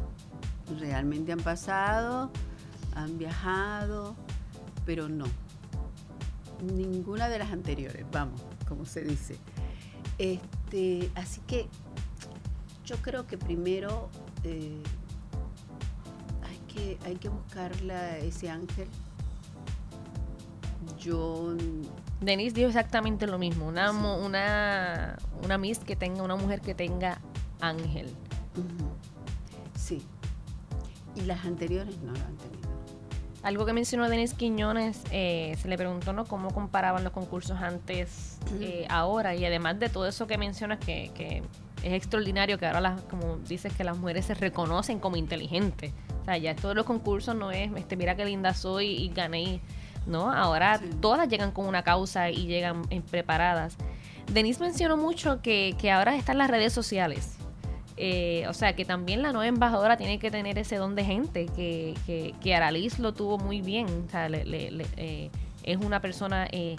Realmente 0.79 1.33
han 1.33 1.41
pasado 1.41 2.31
han 2.99 3.17
viajado, 3.17 4.17
pero 4.85 5.09
no. 5.09 5.27
Ninguna 6.75 7.29
de 7.29 7.39
las 7.39 7.53
anteriores, 7.53 8.05
vamos, 8.11 8.41
como 8.67 8.85
se 8.85 9.03
dice. 9.03 9.39
Este, 10.19 11.11
así 11.15 11.41
que 11.47 11.69
yo 12.85 12.97
creo 12.97 13.27
que 13.27 13.39
primero 13.39 14.09
eh, 14.43 14.83
hay, 16.43 16.59
que, 16.67 16.99
hay 17.05 17.17
que 17.17 17.29
buscarla 17.29 18.19
ese 18.19 18.51
ángel. 18.51 18.89
Yo 21.01 21.55
Denise 22.21 22.55
dijo 22.55 22.69
exactamente 22.69 23.27
lo 23.27 23.39
mismo, 23.39 23.67
una, 23.67 23.93
mo- 23.93 24.17
una, 24.19 25.17
una 25.45 25.59
Miss 25.59 25.79
que 25.79 25.97
tenga, 25.97 26.23
una 26.23 26.37
mujer 26.37 26.61
que 26.61 26.75
tenga 26.75 27.21
ángel. 27.61 28.13
Sí. 29.77 30.03
Y 31.15 31.23
las 31.23 31.45
anteriores 31.45 31.97
no 31.99 32.13
lo 32.13 32.19
han 32.19 32.37
tenido. 32.37 32.69
Algo 33.45 33.65
que 33.65 33.73
mencionó 33.73 34.09
Denise 34.09 34.35
Quiñones, 34.35 35.01
eh, 35.13 35.57
se 35.63 35.69
le 35.69 35.77
preguntó 35.77 36.13
¿no? 36.13 36.25
cómo 36.25 36.51
comparaban 36.51 37.05
los 37.05 37.13
concursos 37.13 37.59
antes, 37.61 38.39
eh, 38.61 38.85
ahora, 38.91 39.37
y 39.37 39.45
además 39.45 39.79
de 39.79 39.89
todo 39.89 40.09
eso 40.09 40.27
que 40.27 40.37
mencionas, 40.39 40.81
que, 40.81 41.13
que 41.15 41.43
es 41.85 41.93
extraordinario 41.93 42.59
que 42.59 42.67
ahora, 42.67 42.81
las, 42.81 43.01
como 43.03 43.37
dices, 43.37 43.73
que 43.73 43.85
las 43.85 43.97
mujeres 43.97 44.25
se 44.27 44.35
reconocen 44.35 44.99
como 44.99 45.17
inteligentes. 45.17 45.93
O 46.21 46.25
sea, 46.25 46.37
ya 46.37 46.57
todos 46.57 46.75
los 46.75 46.85
concursos 46.85 47.37
no 47.37 47.53
es, 47.53 47.71
este, 47.77 47.97
mira 47.97 48.17
qué 48.17 48.25
linda 48.25 48.53
soy 48.55 48.89
y 48.89 49.09
gané, 49.11 49.61
¿no? 50.09 50.33
Ahora 50.33 50.79
Sí. 50.79 50.91
todas 51.01 51.29
llegan 51.29 51.51
con 51.53 51.67
una 51.67 51.83
causa 51.83 52.31
y 52.31 52.47
llegan 52.47 52.83
eh, 52.91 53.01
preparadas. 53.11 53.77
Denise 54.33 54.61
mencionó 54.63 54.97
mucho 54.97 55.41
que, 55.43 55.75
que 55.79 55.91
ahora 55.91 56.17
están 56.17 56.39
las 56.39 56.51
redes 56.51 56.73
sociales. 56.73 57.37
Eh, 57.97 58.45
o 58.49 58.53
sea, 58.55 58.75
que 58.75 58.85
también 58.85 59.23
la 59.23 59.33
nueva 59.33 59.47
embajadora 59.49 59.97
tiene 59.97 60.19
que 60.19 60.31
tener 60.31 60.57
ese 60.59 60.77
don 60.77 60.95
de 60.95 61.05
gente, 61.05 61.47
que, 61.47 61.95
que, 62.07 62.35
que 62.41 62.55
Araliz 62.55 62.99
lo 63.01 63.13
tuvo 63.13 63.39
muy 63.39 63.61
bien. 63.61 63.87
O 64.07 64.11
sea, 64.11 64.29
le- 64.29 64.45
le- 64.45 64.71
le- 64.71 64.87
eh, 64.97 65.31
es 65.65 65.79
una 65.79 66.01
persona 66.01 66.47
eh, 66.53 66.77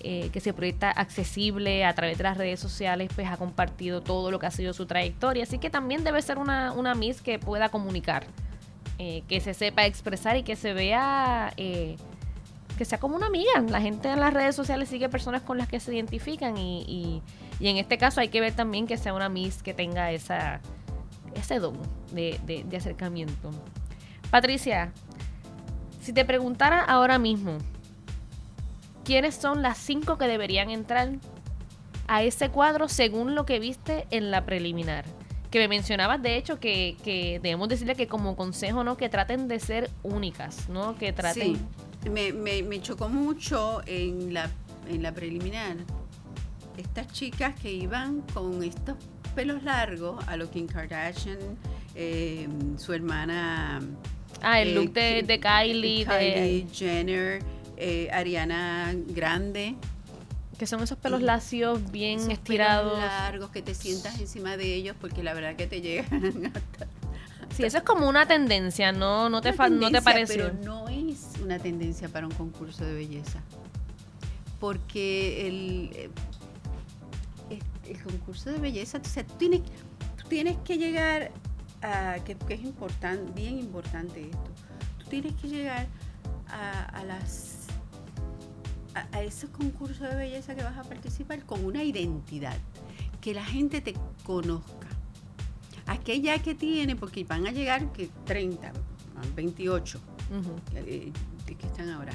eh, 0.00 0.30
que 0.32 0.38
se 0.40 0.52
proyecta 0.52 0.90
accesible 0.90 1.84
a 1.84 1.94
través 1.94 2.18
de 2.18 2.24
las 2.24 2.36
redes 2.36 2.60
sociales, 2.60 3.10
pues 3.14 3.26
ha 3.28 3.36
compartido 3.38 4.02
todo 4.02 4.30
lo 4.30 4.38
que 4.38 4.46
ha 4.46 4.50
sido 4.52 4.72
su 4.72 4.86
trayectoria. 4.86 5.42
Así 5.42 5.58
que 5.58 5.68
también 5.70 6.04
debe 6.04 6.22
ser 6.22 6.38
una, 6.38 6.70
una 6.72 6.94
Miss 6.94 7.22
que 7.22 7.38
pueda 7.40 7.68
comunicar, 7.70 8.24
eh, 8.98 9.22
que 9.26 9.40
se 9.40 9.52
sepa 9.54 9.84
expresar 9.86 10.36
y 10.36 10.42
que 10.44 10.54
se 10.56 10.74
vea... 10.74 11.52
que 12.76 12.84
sea 12.84 12.98
como 12.98 13.16
una 13.16 13.26
amiga. 13.26 13.60
La 13.68 13.80
gente 13.80 14.08
en 14.10 14.20
las 14.20 14.32
redes 14.34 14.54
sociales 14.54 14.88
sigue 14.88 15.08
personas 15.08 15.42
con 15.42 15.58
las 15.58 15.68
que 15.68 15.80
se 15.80 15.94
identifican 15.94 16.56
y, 16.58 17.22
y- 17.58 17.68
en 17.68 17.78
este 17.78 17.96
caso 17.98 18.20
hay 18.20 18.28
que 18.28 18.40
ver 18.40 18.52
también 18.54 18.86
que 18.86 18.96
sea 18.98 19.14
una 19.14 19.28
Miss 19.28 19.62
que 19.62 19.72
tenga 19.74 20.12
esa, 20.12 20.60
ese 21.34 21.58
don 21.58 21.78
de, 22.12 22.38
de- 22.46 22.64
de 22.64 22.76
acercamiento. 22.76 23.50
Patricia, 24.30 24.92
si 26.02 26.12
te 26.12 26.24
preguntara 26.24 26.82
ahora 26.84 27.18
mismo, 27.18 27.58
¿quiénes 29.04 29.34
son 29.36 29.62
las 29.62 29.78
cinco 29.78 30.18
que 30.18 30.26
deberían 30.26 30.70
entrar 30.70 31.10
a 32.08 32.22
ese 32.22 32.50
cuadro 32.50 32.88
según 32.88 33.34
lo 33.34 33.46
que 33.46 33.58
viste 33.58 34.06
en 34.10 34.30
la 34.30 34.44
preliminar? 34.44 35.04
Que 35.50 35.60
me 35.60 35.68
mencionabas, 35.68 36.20
de 36.22 36.36
hecho, 36.36 36.58
que, 36.58 36.96
que 37.04 37.38
debemos 37.42 37.68
decirle 37.68 37.94
que 37.94 38.08
como 38.08 38.36
consejo, 38.36 38.84
¿no? 38.84 38.96
Que 38.96 39.08
traten 39.08 39.48
de 39.48 39.60
ser 39.60 39.90
únicas, 40.02 40.68
¿no? 40.68 40.96
Que 40.96 41.12
traten... 41.12 41.54
Sí, 41.56 41.60
me, 42.10 42.32
me, 42.32 42.62
me 42.62 42.80
chocó 42.80 43.08
mucho 43.08 43.82
en 43.86 44.32
la, 44.34 44.50
en 44.88 45.02
la 45.02 45.12
preliminar 45.12 45.76
estas 46.76 47.08
chicas 47.12 47.54
que 47.60 47.72
iban 47.72 48.20
con 48.34 48.62
estos 48.62 48.96
pelos 49.34 49.62
largos 49.62 50.22
a 50.28 50.36
lo 50.36 50.50
Kim 50.50 50.66
Kardashian, 50.66 51.38
eh, 51.94 52.48
su 52.76 52.92
hermana 52.92 53.80
Ah, 54.42 54.60
el 54.60 54.68
eh, 54.68 54.74
look 54.74 54.92
de, 54.92 55.40
Kylie, 55.40 56.04
de- 56.04 56.04
Kylie 56.04 56.66
Jenner, 56.72 57.42
eh, 57.78 58.08
Ariana 58.12 58.94
Grande. 59.08 59.74
que 60.58 60.66
son 60.66 60.82
esos 60.82 60.98
pelos 60.98 61.22
lacios 61.22 61.90
bien 61.90 62.18
esos 62.20 62.32
estirados. 62.32 62.92
pelos 62.94 63.04
largos 63.06 63.50
que 63.50 63.62
te 63.62 63.74
sientas 63.74 64.18
encima 64.20 64.56
de 64.58 64.74
ellos 64.74 64.94
porque 65.00 65.22
la 65.22 65.32
verdad 65.34 65.56
que 65.56 65.66
te 65.66 65.80
llegan 65.80 66.46
hasta 66.54 66.86
Sí, 67.56 67.62
eso 67.64 67.78
es 67.78 67.84
como 67.84 68.06
una 68.08 68.26
tendencia, 68.26 68.92
no, 68.92 69.30
no 69.30 69.40
te, 69.40 69.54
fa- 69.54 69.70
no 69.70 69.90
te 69.90 70.02
pareció. 70.02 70.50
Pero 70.52 70.62
no 70.62 70.88
es 70.90 71.35
una 71.46 71.58
tendencia 71.58 72.08
para 72.08 72.26
un 72.26 72.34
concurso 72.34 72.84
de 72.84 72.94
belleza. 72.94 73.40
Porque 74.60 75.46
el, 75.46 75.90
eh, 75.94 77.60
el, 77.88 78.02
concurso 78.02 78.50
de 78.50 78.58
belleza, 78.58 78.98
o 78.98 79.08
sea, 79.08 79.24
tú 79.24 79.34
tienes, 79.34 79.62
tú 80.16 80.28
tienes 80.28 80.56
que 80.64 80.76
llegar 80.76 81.30
a, 81.82 82.16
que, 82.24 82.34
que 82.34 82.54
es 82.54 82.62
importante, 82.62 83.32
bien 83.32 83.58
importante 83.58 84.22
esto, 84.22 84.50
tú 84.98 85.06
tienes 85.08 85.34
que 85.34 85.48
llegar 85.48 85.86
a, 86.48 86.84
a 86.86 87.04
las 87.04 87.66
a, 88.94 89.16
a 89.16 89.22
esos 89.22 89.50
concursos 89.50 90.08
de 90.08 90.16
belleza 90.16 90.54
que 90.54 90.62
vas 90.62 90.76
a 90.76 90.82
participar 90.82 91.44
con 91.44 91.64
una 91.64 91.84
identidad, 91.84 92.56
que 93.20 93.34
la 93.34 93.44
gente 93.44 93.80
te 93.80 93.94
conozca. 94.24 94.88
Aquella 95.86 96.38
que 96.40 96.54
tiene, 96.54 96.96
porque 96.96 97.22
van 97.24 97.46
a 97.46 97.52
llegar 97.52 97.92
que 97.92 98.08
30, 98.24 98.72
28 99.36 100.00
Ujú. 100.30 100.56
eh, 100.74 101.12
que 101.54 101.66
están 101.66 101.90
ahora. 101.90 102.12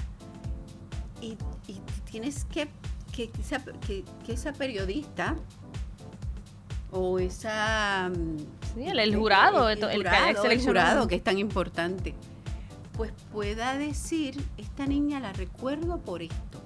Y, 1.21 1.37
y 1.67 1.79
tienes 2.09 2.45
que 2.45 2.67
que 3.11 3.29
esa, 3.39 3.61
que, 3.85 4.05
que 4.25 4.33
esa 4.33 4.53
periodista 4.53 5.35
o 6.91 7.19
esa 7.19 8.09
mm, 8.09 8.37
Sí, 8.73 8.87
el, 8.87 8.99
el 8.99 9.15
jurado, 9.15 9.69
el, 9.69 9.83
el, 9.83 9.97
jurado, 9.97 10.43
jurado, 10.63 11.07
que 11.07 11.15
es 11.15 11.23
tan 11.23 11.37
importante, 11.37 12.15
pues 12.93 13.11
pueda 13.31 13.77
decir, 13.77 14.41
esta 14.57 14.85
niña 14.85 15.19
la 15.19 15.33
recuerdo 15.33 15.99
por 15.99 16.21
esto. 16.21 16.61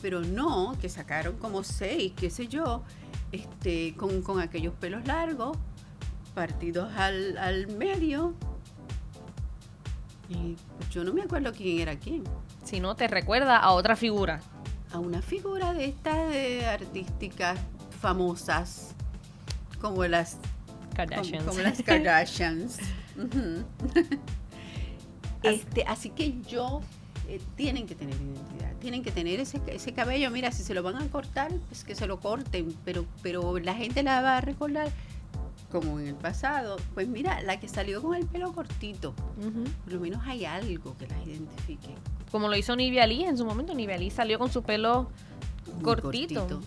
Pero 0.00 0.22
no, 0.22 0.76
que 0.80 0.88
sacaron 0.88 1.36
como 1.36 1.62
seis, 1.62 2.14
qué 2.16 2.30
sé 2.30 2.48
yo, 2.48 2.84
este, 3.32 3.94
con, 3.96 4.22
con 4.22 4.40
aquellos 4.40 4.72
pelos 4.74 5.06
largos, 5.06 5.58
partidos 6.34 6.90
al, 6.96 7.36
al 7.36 7.66
medio. 7.66 8.34
Y 10.32 10.56
pues, 10.78 10.90
yo 10.90 11.04
no 11.04 11.12
me 11.12 11.22
acuerdo 11.22 11.52
quién 11.52 11.80
era 11.80 11.96
quién. 11.96 12.24
Si 12.64 12.80
no, 12.80 12.96
te 12.96 13.08
recuerda 13.08 13.58
a 13.58 13.72
otra 13.72 13.96
figura. 13.96 14.40
A 14.92 14.98
una 14.98 15.22
figura 15.22 15.72
de 15.72 15.86
estas 15.86 16.30
de 16.30 16.66
artísticas 16.66 17.58
famosas, 18.00 18.94
como 19.80 20.04
las 20.06 20.38
Kardashians. 20.94 21.44
como, 21.44 21.56
como 21.56 21.62
las 21.62 21.82
Kardashians. 21.82 22.78
Este, 25.42 25.82
así 25.88 26.10
que 26.10 26.40
yo 26.42 26.82
eh, 27.28 27.40
tienen 27.56 27.86
que 27.86 27.96
tener 27.96 28.14
identidad, 28.14 28.72
tienen 28.80 29.02
que 29.02 29.10
tener 29.10 29.40
ese, 29.40 29.60
ese 29.66 29.92
cabello. 29.92 30.30
Mira, 30.30 30.52
si 30.52 30.62
se 30.62 30.72
lo 30.72 30.84
van 30.84 30.96
a 30.96 31.06
cortar, 31.08 31.50
pues 31.68 31.82
que 31.82 31.96
se 31.96 32.06
lo 32.06 32.20
corten, 32.20 32.76
pero, 32.84 33.04
pero 33.22 33.58
la 33.58 33.74
gente 33.74 34.04
la 34.04 34.22
va 34.22 34.38
a 34.38 34.40
recordar 34.40 34.90
como 35.72 35.98
en 35.98 36.08
el 36.08 36.14
pasado. 36.14 36.76
Pues 36.94 37.08
mira, 37.08 37.40
la 37.42 37.58
que 37.58 37.66
salió 37.66 38.00
con 38.02 38.14
el 38.14 38.26
pelo 38.26 38.52
cortito, 38.52 39.14
por 39.14 39.92
lo 39.92 40.00
menos 40.00 40.22
hay 40.26 40.44
algo 40.44 40.94
que 40.98 41.08
las 41.08 41.26
identifique. 41.26 41.94
Como 42.30 42.48
lo 42.48 42.56
hizo 42.56 42.76
Nivea 42.76 43.06
Lee 43.06 43.24
en 43.24 43.36
su 43.38 43.44
momento. 43.44 43.74
Nivea 43.74 43.96
Lee 43.98 44.10
salió 44.10 44.38
con 44.38 44.52
su 44.52 44.62
pelo 44.62 45.10
cortito. 45.82 46.60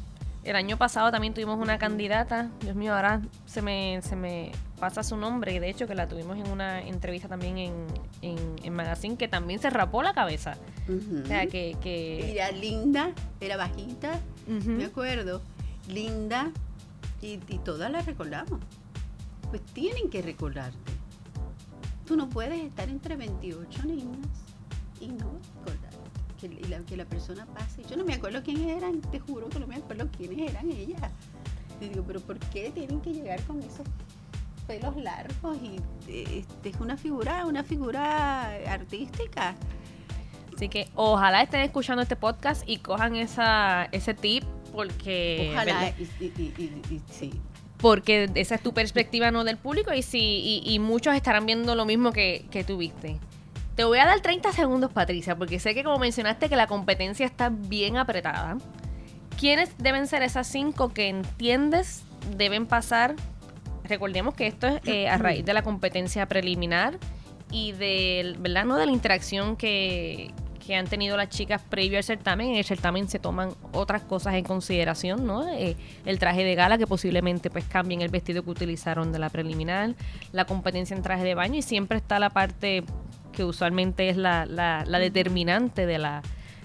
El 0.43 0.55
año 0.55 0.77
pasado 0.77 1.11
también 1.11 1.33
tuvimos 1.33 1.59
una 1.59 1.79
candidata, 1.79 2.51
Dios 2.61 2.75
mío, 2.75 2.93
ahora 2.93 3.19
se 3.47 3.63
me, 3.63 3.99
se 4.03 4.15
me 4.15 4.51
pasa 4.79 5.01
su 5.01 5.17
nombre, 5.17 5.59
de 5.59 5.67
hecho 5.71 5.87
que 5.87 5.95
la 5.95 6.07
tuvimos 6.07 6.37
en 6.37 6.51
una 6.51 6.83
entrevista 6.83 7.27
también 7.27 7.57
en, 7.57 7.73
en, 8.21 8.37
en 8.61 8.73
Magazine, 8.73 9.17
que 9.17 9.27
también 9.27 9.59
se 9.59 9.71
rapó 9.71 10.03
la 10.03 10.13
cabeza. 10.13 10.55
O 10.87 11.25
sea, 11.25 11.47
que... 11.47 11.75
que 11.81 12.31
Era 12.31 12.51
linda, 12.51 13.11
era 13.41 13.57
bajita, 13.57 14.19
me 14.47 14.85
acuerdo, 14.85 15.41
linda, 15.89 16.51
y, 17.23 17.39
y 17.47 17.57
todas 17.63 17.89
la 17.89 18.01
recordamos. 18.03 18.59
Pues 19.49 19.61
tienen 19.73 20.09
que 20.09 20.21
recordarte. 20.21 20.91
Tú 22.05 22.15
no 22.15 22.29
puedes 22.29 22.63
estar 22.63 22.87
entre 22.89 23.15
28 23.15 23.83
niñas 23.85 24.27
y 24.99 25.07
no 25.07 25.31
recordarte. 25.59 25.95
Que, 26.39 26.49
la, 26.69 26.79
que 26.79 26.97
la 26.97 27.05
persona 27.05 27.45
pase. 27.47 27.83
Yo 27.89 27.95
no 27.97 28.03
me 28.05 28.13
acuerdo 28.13 28.43
quiénes 28.43 28.67
eran, 28.77 29.01
te 29.01 29.19
juro 29.19 29.49
que 29.49 29.59
no 29.59 29.67
me 29.67 29.75
acuerdo 29.75 30.07
quiénes 30.15 30.51
eran 30.51 30.69
ellas. 30.69 31.11
Y 31.81 31.89
digo, 31.89 32.03
pero 32.05 32.19
¿por 32.19 32.37
qué 32.39 32.69
tienen 32.71 33.01
que 33.01 33.13
llegar 33.13 33.41
con 33.43 33.59
esos 33.61 33.87
pelos 34.67 34.95
largos? 34.97 35.57
Y 35.61 35.77
este, 36.07 36.69
es 36.69 36.79
una 36.79 36.97
figura, 36.97 37.45
una 37.45 37.63
figura 37.63 38.51
artística. 38.71 39.55
Así 40.55 40.69
que 40.69 40.89
ojalá 40.95 41.41
estén 41.41 41.61
escuchando 41.61 42.01
este 42.03 42.15
podcast 42.15 42.63
y 42.67 42.77
cojan 42.77 43.15
esa, 43.15 43.85
ese 43.91 44.13
tip 44.13 44.43
porque... 44.71 45.49
Ojalá, 45.53 45.89
y- 45.97 46.03
y- 46.19 46.53
y- 46.57 46.81
y- 46.95 47.01
sí. 47.11 47.41
Porque 47.77 48.29
esa 48.35 48.55
es 48.55 48.61
tu 48.61 48.73
perspectiva, 48.73 49.31
no 49.31 49.43
del 49.43 49.57
público, 49.57 49.93
y 49.93 50.01
sí, 50.01 50.61
y, 50.65 50.73
y 50.73 50.79
muchos 50.79 51.15
estarán 51.15 51.45
viendo 51.45 51.75
lo 51.75 51.85
mismo 51.85 52.11
que, 52.11 52.45
que 52.51 52.63
tú 52.63 52.77
viste. 52.77 53.19
Te 53.75 53.83
voy 53.83 53.99
a 53.99 54.05
dar 54.05 54.21
30 54.21 54.53
segundos, 54.53 54.91
Patricia, 54.91 55.35
porque 55.35 55.59
sé 55.59 55.75
que 55.75 55.83
como 55.83 55.99
mencionaste 55.99 56.47
que 56.47 56.55
la 56.55 56.67
competencia 56.67 57.25
está 57.25 57.49
bien 57.49 57.97
apretada. 57.97 58.57
¿Quiénes 59.37 59.77
deben 59.77 60.07
ser 60.07 60.23
esas 60.23 60.47
cinco 60.47 60.93
que 60.93 61.09
entiendes 61.09 62.03
deben 62.37 62.67
pasar? 62.67 63.15
Recordemos 63.83 64.33
que 64.33 64.47
esto 64.47 64.67
es 64.67 64.81
eh, 64.85 65.09
a 65.09 65.17
raíz 65.17 65.45
de 65.45 65.53
la 65.53 65.61
competencia 65.61 66.25
preliminar 66.27 66.97
y 67.51 67.73
del, 67.73 68.37
¿verdad? 68.37 68.63
No 68.63 68.77
de 68.77 68.85
la 68.85 68.93
interacción 68.93 69.57
que, 69.57 70.31
que 70.65 70.75
han 70.75 70.87
tenido 70.87 71.15
las 71.17 71.29
chicas 71.29 71.61
previo 71.61 71.97
al 71.97 72.03
certamen. 72.03 72.49
En 72.49 72.55
el 72.55 72.65
certamen 72.65 73.07
se 73.07 73.19
toman 73.19 73.49
otras 73.71 74.03
cosas 74.03 74.35
en 74.35 74.43
consideración, 74.43 75.25
¿no? 75.25 75.47
Eh, 75.47 75.75
el 76.05 76.19
traje 76.19 76.43
de 76.43 76.55
gala, 76.55 76.77
que 76.77 76.87
posiblemente 76.87 77.49
pues 77.49 77.65
cambien 77.65 78.01
el 78.01 78.09
vestido 78.09 78.43
que 78.43 78.49
utilizaron 78.49 79.11
de 79.11 79.19
la 79.19 79.29
preliminar, 79.29 79.95
la 80.31 80.45
competencia 80.45 80.95
en 80.95 81.03
traje 81.03 81.23
de 81.23 81.35
baño 81.35 81.55
y 81.55 81.61
siempre 81.61 81.97
está 81.97 82.19
la 82.19 82.29
parte 82.29 82.83
que 83.31 83.43
usualmente 83.43 84.09
es 84.09 84.17
la, 84.17 84.45
la, 84.45 84.99
determinante 84.99 85.85
de 85.85 85.99
la, 85.99 86.21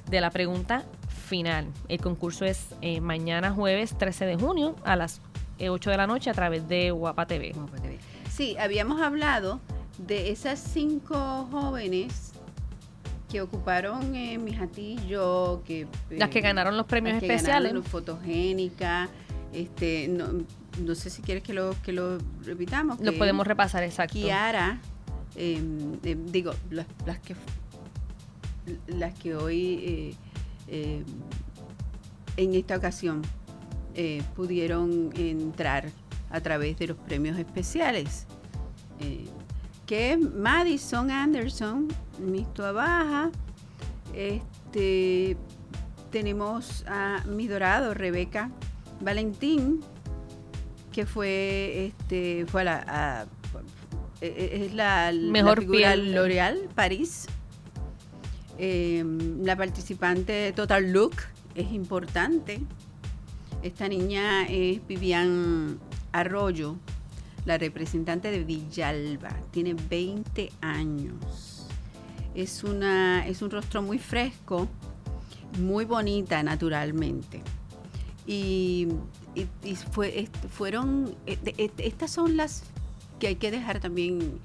de 0.08 0.20
la 0.20 0.30
pregunta 0.30 0.84
final. 1.08 1.66
El 1.88 2.00
concurso 2.00 2.44
es 2.44 2.68
eh, 2.80 3.00
mañana 3.00 3.50
jueves 3.50 3.96
13 3.98 4.26
de 4.26 4.36
junio 4.36 4.76
a 4.84 4.96
las 4.96 5.20
8 5.60 5.90
de 5.90 5.96
la 5.96 6.06
noche 6.06 6.30
a 6.30 6.34
través 6.34 6.68
de 6.68 6.90
Guapa. 6.90 7.24
Guapa 7.24 7.26
TV. 7.26 7.98
Sí, 8.30 8.56
habíamos 8.58 9.02
hablado 9.02 9.60
de 9.98 10.30
esas 10.30 10.58
cinco 10.58 11.48
jóvenes 11.50 12.29
que 13.30 13.40
ocuparon 13.40 14.14
eh, 14.14 14.36
mi 14.38 14.52
jatillo, 14.52 15.62
que 15.64 15.86
las 16.10 16.30
que 16.30 16.40
eh, 16.40 16.42
ganaron 16.42 16.76
los 16.76 16.86
premios 16.86 17.14
las 17.14 17.20
que 17.20 17.26
especiales, 17.26 17.72
ganaron 17.72 17.84
fotogénica, 17.84 19.08
este, 19.52 20.08
no, 20.08 20.44
no, 20.84 20.94
sé 20.94 21.10
si 21.10 21.22
quieres 21.22 21.42
que 21.42 21.54
lo 21.54 21.74
que 21.82 21.92
lo 21.92 22.18
repitamos. 22.44 23.00
Lo 23.00 23.16
podemos 23.16 23.46
repasar, 23.46 23.84
exacto. 23.84 24.14
Kiara, 24.14 24.80
em, 25.36 26.00
digo, 26.26 26.52
las, 26.70 26.86
que 27.20 27.36
las 28.88 29.14
que 29.14 29.36
hoy 29.36 29.80
eh, 29.82 30.14
em, 30.68 31.04
en 32.36 32.54
esta 32.54 32.76
ocasión 32.76 33.22
pudieron 34.34 35.10
entrar 35.14 35.90
a 36.30 36.40
través 36.40 36.78
de 36.78 36.86
los 36.86 36.96
premios 36.96 37.38
especiales 37.38 38.26
que 39.90 40.12
es 40.12 40.20
Madison 40.20 41.10
Anderson, 41.10 41.88
Miss 42.20 42.46
Baja. 42.56 43.32
Este, 44.14 45.36
tenemos 46.12 46.84
a 46.86 47.24
mi 47.26 47.48
dorado, 47.48 47.92
Rebeca 47.92 48.52
Valentín, 49.00 49.80
que 50.92 51.06
fue, 51.06 51.86
este, 51.86 52.46
fue 52.46 52.62
la, 52.62 53.26
e, 54.20 54.26
e, 54.28 54.66
es 54.66 54.74
la 54.74 55.10
mejor 55.12 55.58
figura 55.58 55.96
L'Oreal 55.96 56.68
París. 56.76 57.26
Em, 58.58 59.42
la 59.42 59.56
participante 59.56 60.52
Total 60.52 60.92
Look 60.92 61.16
es 61.56 61.72
importante. 61.72 62.60
Esta 63.64 63.88
niña 63.88 64.46
es 64.46 64.86
Vivian 64.86 65.80
Arroyo, 66.12 66.76
la 67.44 67.58
representante 67.58 68.30
de 68.30 68.44
Villalba. 68.44 69.30
Tiene 69.50 69.74
20 69.74 70.50
años. 70.60 71.66
Es, 72.34 72.64
una, 72.64 73.26
es 73.26 73.42
un 73.42 73.50
rostro 73.50 73.82
muy 73.82 73.98
fresco, 73.98 74.68
muy 75.58 75.84
bonita 75.84 76.42
naturalmente. 76.42 77.42
Y, 78.26 78.88
fue, 79.92 80.28
fueron, 80.50 81.14
e, 81.26 81.38
e, 81.44 81.70
estas 81.78 82.10
son 82.10 82.36
las 82.36 82.62
que 83.18 83.28
hay 83.28 83.36
que 83.36 83.50
dejar 83.50 83.80
también 83.80 84.38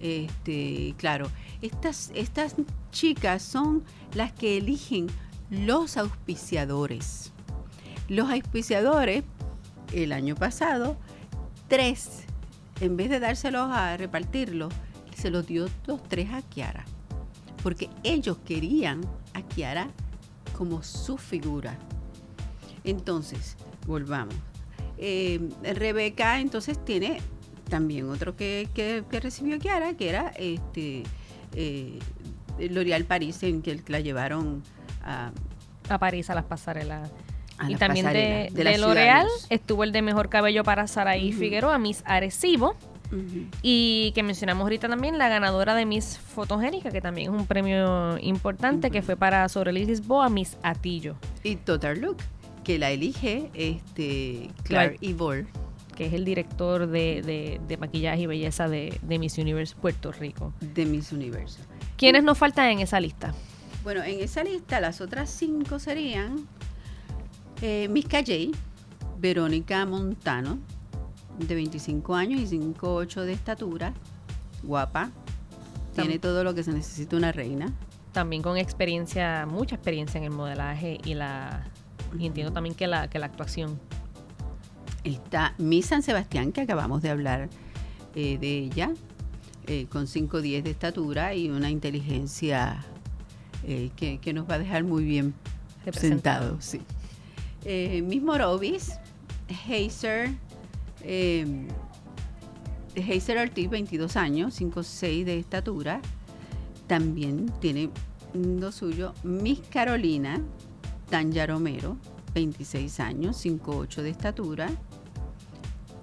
este, 0.00 0.94
claro. 0.98 1.30
Estas, 1.62 2.10
estas 2.14 2.56
chicas 2.90 3.42
son 3.42 3.84
las 4.14 4.32
que 4.32 4.58
eligen 4.58 5.06
los 5.50 5.96
auspiciadores. 5.96 7.32
Los 8.08 8.30
auspiciadores, 8.30 9.24
el 9.92 10.12
año 10.12 10.34
pasado, 10.34 10.96
tres 11.68 12.24
en 12.80 12.96
vez 12.96 13.10
de 13.10 13.20
dárselos 13.20 13.70
a 13.70 13.96
repartirlos, 13.96 14.72
se 15.14 15.30
los 15.30 15.46
dio 15.46 15.68
los 15.86 16.02
tres 16.02 16.30
a 16.32 16.42
Kiara. 16.42 16.84
Porque 17.62 17.88
ellos 18.02 18.38
querían 18.44 19.02
a 19.34 19.42
Kiara 19.42 19.88
como 20.56 20.82
su 20.82 21.16
figura. 21.16 21.78
Entonces, 22.84 23.56
volvamos. 23.86 24.34
Eh, 24.98 25.48
Rebeca 25.62 26.40
entonces 26.40 26.84
tiene 26.84 27.20
también 27.68 28.08
otro 28.08 28.36
que, 28.36 29.04
recibió 29.10 29.58
Kiara, 29.58 29.94
que 29.94 30.08
era 30.08 30.28
este 30.36 31.04
eh, 31.54 31.98
L'Oréal 32.58 33.04
París, 33.04 33.42
en 33.42 33.62
que 33.62 33.80
la 33.88 34.00
llevaron 34.00 34.62
a, 35.02 35.32
a 35.88 35.98
París 35.98 36.30
a 36.30 36.34
las 36.34 36.44
pasarelas 36.44 37.10
y 37.68 37.76
también 37.76 38.06
de, 38.06 38.48
de, 38.52 38.78
L'Oreal 38.78 39.26
estuvo 39.50 39.84
el 39.84 39.92
de 39.92 40.02
mejor 40.02 40.28
cabello 40.28 40.64
para 40.64 40.86
Saraí 40.86 41.32
Figueroa, 41.32 41.78
Miss 41.78 42.02
Arecibo. 42.06 42.76
Y 43.60 44.12
que 44.14 44.22
mencionamos 44.22 44.62
ahorita 44.62 44.88
también 44.88 45.18
la 45.18 45.28
ganadora 45.28 45.74
de 45.74 45.84
Miss 45.84 46.18
Fotogénica, 46.18 46.90
que 46.90 47.00
también 47.00 47.30
es 47.30 47.38
un 47.38 47.46
premio 47.46 48.18
importante, 48.18 48.90
que 48.90 49.02
fue 49.02 49.16
para 49.16 49.46
Sorelisis 49.48 50.06
Boa, 50.06 50.30
Miss 50.30 50.56
Atillo. 50.62 51.16
Y 51.42 51.56
Total 51.56 52.00
Look, 52.00 52.16
que 52.64 52.78
la 52.78 52.90
elige 52.90 53.50
este 53.54 54.50
Clark 54.64 54.96
Ivor. 55.00 55.46
Que 55.96 56.06
es 56.06 56.14
el 56.14 56.24
director 56.24 56.86
de, 56.86 57.60
maquillaje 57.78 58.22
y 58.22 58.26
belleza 58.26 58.66
de, 58.66 58.98
Miss 59.06 59.36
Universe 59.36 59.74
Puerto 59.78 60.10
Rico. 60.10 60.54
De 60.60 60.86
Miss 60.86 61.12
Universe. 61.12 61.58
¿Quiénes 61.98 62.24
nos 62.24 62.38
faltan 62.38 62.70
en 62.70 62.80
esa 62.80 62.98
lista? 62.98 63.34
Bueno, 63.84 64.02
en 64.02 64.20
esa 64.20 64.42
lista 64.42 64.80
las 64.80 65.02
otras 65.02 65.28
cinco 65.28 65.78
serían 65.78 66.46
eh, 67.62 67.88
Miss 67.88 68.06
J, 68.10 68.24
Verónica 69.18 69.86
Montano, 69.86 70.58
de 71.38 71.54
25 71.54 72.14
años 72.14 72.40
y 72.40 72.58
5'8 72.58 73.22
de 73.22 73.32
estatura, 73.32 73.94
guapa, 74.62 75.10
tiene 75.94 76.18
todo 76.18 76.44
lo 76.44 76.54
que 76.54 76.62
se 76.64 76.72
necesita 76.72 77.16
una 77.16 77.32
reina. 77.32 77.72
También 78.12 78.42
con 78.42 78.58
experiencia, 78.58 79.46
mucha 79.46 79.76
experiencia 79.76 80.18
en 80.18 80.24
el 80.24 80.30
modelaje 80.30 80.98
y 81.04 81.14
la 81.14 81.64
y 82.18 82.26
entiendo 82.26 82.52
también 82.52 82.74
que 82.74 82.86
la, 82.86 83.08
que 83.08 83.18
la 83.18 83.26
actuación. 83.26 83.80
Está 85.04 85.54
Miss 85.56 85.86
San 85.86 86.02
Sebastián, 86.02 86.52
que 86.52 86.60
acabamos 86.60 87.00
de 87.00 87.10
hablar 87.10 87.48
eh, 88.14 88.36
de 88.38 88.58
ella, 88.58 88.92
eh, 89.66 89.86
con 89.86 90.06
5'10 90.06 90.62
de 90.62 90.70
estatura 90.70 91.34
y 91.34 91.48
una 91.48 91.70
inteligencia 91.70 92.84
eh, 93.64 93.90
que, 93.96 94.18
que, 94.18 94.32
nos 94.32 94.48
va 94.48 94.56
a 94.56 94.58
dejar 94.58 94.84
muy 94.84 95.04
bien 95.04 95.32
representados. 95.84 96.64
Sí 96.64 96.82
eh, 97.64 98.02
Miss 98.02 98.22
Morovis, 98.22 98.92
Heiser, 99.66 100.30
eh, 101.02 101.66
Ortiz, 103.40 103.70
22 103.70 104.16
años, 104.16 104.54
5'6 104.60 105.24
de 105.24 105.38
estatura, 105.38 106.00
también 106.86 107.46
tiene 107.60 107.90
lo 108.34 108.72
suyo. 108.72 109.14
Miss 109.22 109.60
Carolina, 109.70 110.42
Tanya 111.10 111.46
Romero, 111.46 111.96
26 112.34 113.00
años, 113.00 113.36
5'8 113.36 114.02
de 114.02 114.10
estatura. 114.10 114.70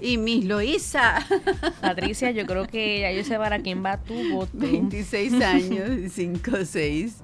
Y 0.01 0.17
Miss 0.17 0.45
Loisa. 0.45 1.25
Patricia, 1.81 2.31
yo 2.31 2.45
creo 2.45 2.67
que 2.67 3.01
ya 3.01 3.11
yo 3.11 3.23
sé 3.23 3.37
para 3.37 3.59
quién 3.59 3.83
va 3.83 3.97
tu 3.97 4.13
voto. 4.31 4.51
26 4.53 5.33
años, 5.41 6.11
5 6.13 6.51
6. 6.65 7.17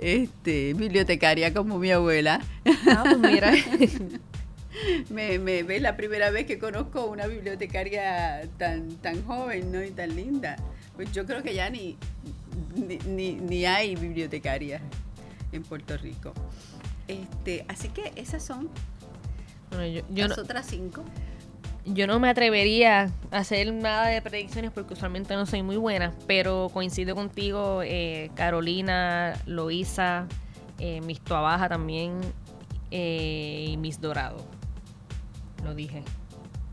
Este, 0.00 0.74
bibliotecaria 0.74 1.52
como 1.52 1.78
mi 1.78 1.90
abuela. 1.90 2.40
Ah, 2.86 3.04
pues 3.04 3.18
mira. 3.18 3.52
me, 5.10 5.38
me 5.38 5.62
ve 5.62 5.80
la 5.80 5.96
primera 5.96 6.30
vez 6.30 6.46
que 6.46 6.58
conozco 6.58 7.06
una 7.06 7.26
bibliotecaria 7.26 8.42
tan, 8.58 8.96
tan 8.96 9.24
joven 9.24 9.72
¿no? 9.72 9.82
y 9.82 9.90
tan 9.90 10.14
linda. 10.14 10.56
Pues 10.94 11.12
yo 11.12 11.26
creo 11.26 11.42
que 11.42 11.54
ya 11.54 11.70
ni, 11.70 11.96
ni, 13.06 13.34
ni, 13.34 13.64
hay 13.64 13.96
bibliotecaria 13.96 14.80
en 15.52 15.62
Puerto 15.62 15.96
Rico. 15.96 16.32
Este, 17.08 17.64
así 17.68 17.88
que 17.88 18.12
esas 18.16 18.44
son 18.44 18.68
las 20.14 20.38
otras 20.38 20.66
cinco 20.66 21.02
yo 21.84 22.06
no 22.06 22.20
me 22.20 22.28
atrevería 22.28 23.10
a 23.30 23.38
hacer 23.38 23.72
nada 23.72 24.06
de 24.06 24.22
predicciones 24.22 24.70
porque 24.70 24.94
usualmente 24.94 25.34
no 25.34 25.46
soy 25.46 25.62
muy 25.62 25.76
buena, 25.76 26.12
pero 26.26 26.70
coincido 26.72 27.14
contigo, 27.14 27.82
eh, 27.82 28.30
Carolina, 28.34 29.34
Loisa, 29.46 30.26
eh, 30.78 31.00
Miss 31.00 31.20
Tuabaja 31.20 31.68
también 31.68 32.20
eh, 32.90 33.66
y 33.70 33.76
Miss 33.76 34.00
Dorado. 34.00 34.44
Lo 35.64 35.74
dije. 35.74 36.02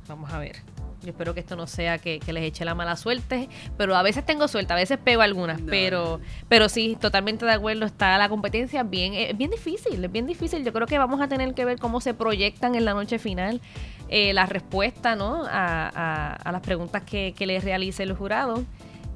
Vamos 0.07 0.31
a 0.31 0.39
ver. 0.39 0.57
Yo 1.01 1.11
espero 1.11 1.33
que 1.33 1.39
esto 1.39 1.55
no 1.55 1.65
sea 1.65 1.97
que, 1.97 2.19
les 2.27 2.43
eche 2.43 2.65
la 2.65 2.75
mala 2.75 2.97
suerte, 2.97 3.47
pero 3.77 3.95
a 3.95 4.03
veces 4.03 4.25
tengo 4.25 4.49
suerte, 4.49 4.73
a 4.73 4.75
veces 4.75 4.97
pego 4.97 5.21
algunas, 5.21 5.61
pero 5.61 6.19
pero 6.49 6.67
sí, 6.67 6.97
totalmente 6.99 7.45
de 7.45 7.53
acuerdo, 7.53 7.85
está 7.85 8.17
la 8.17 8.27
competencia 8.27 8.83
bien, 8.83 9.13
es 9.13 9.37
bien 9.37 9.49
difícil, 9.49 10.03
es 10.03 10.11
bien 10.11 10.27
difícil. 10.27 10.65
Yo 10.65 10.73
creo 10.73 10.87
que 10.87 10.97
vamos 10.97 11.21
a 11.21 11.29
tener 11.29 11.53
que 11.53 11.63
ver 11.63 11.79
cómo 11.79 12.01
se 12.01 12.13
proyectan 12.13 12.75
en 12.75 12.83
la 12.83 12.93
noche 12.93 13.17
final 13.17 13.61
eh, 14.09 14.33
la 14.33 14.45
respuesta 14.45 15.15
¿no? 15.15 15.45
a, 15.45 16.33
a, 16.33 16.51
las 16.51 16.61
preguntas 16.61 17.03
que, 17.03 17.33
que 17.37 17.45
les 17.45 17.63
realice 17.63 18.03
el 18.03 18.13
jurado 18.13 18.65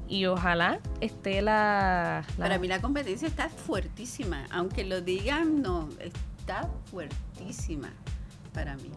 y 0.08 0.26
ojalá 0.26 0.80
esté 1.00 1.42
la, 1.42 2.24
Para 2.38 2.58
mí 2.58 2.68
la 2.68 2.80
competencia 2.80 3.26
está 3.26 3.48
fuertísima, 3.48 4.46
aunque 4.50 4.84
lo 4.84 5.00
digan, 5.00 5.62
no, 5.62 5.88
está 5.98 6.68
fuertísima 6.90 7.92
para 8.52 8.76
mí. 8.76 8.90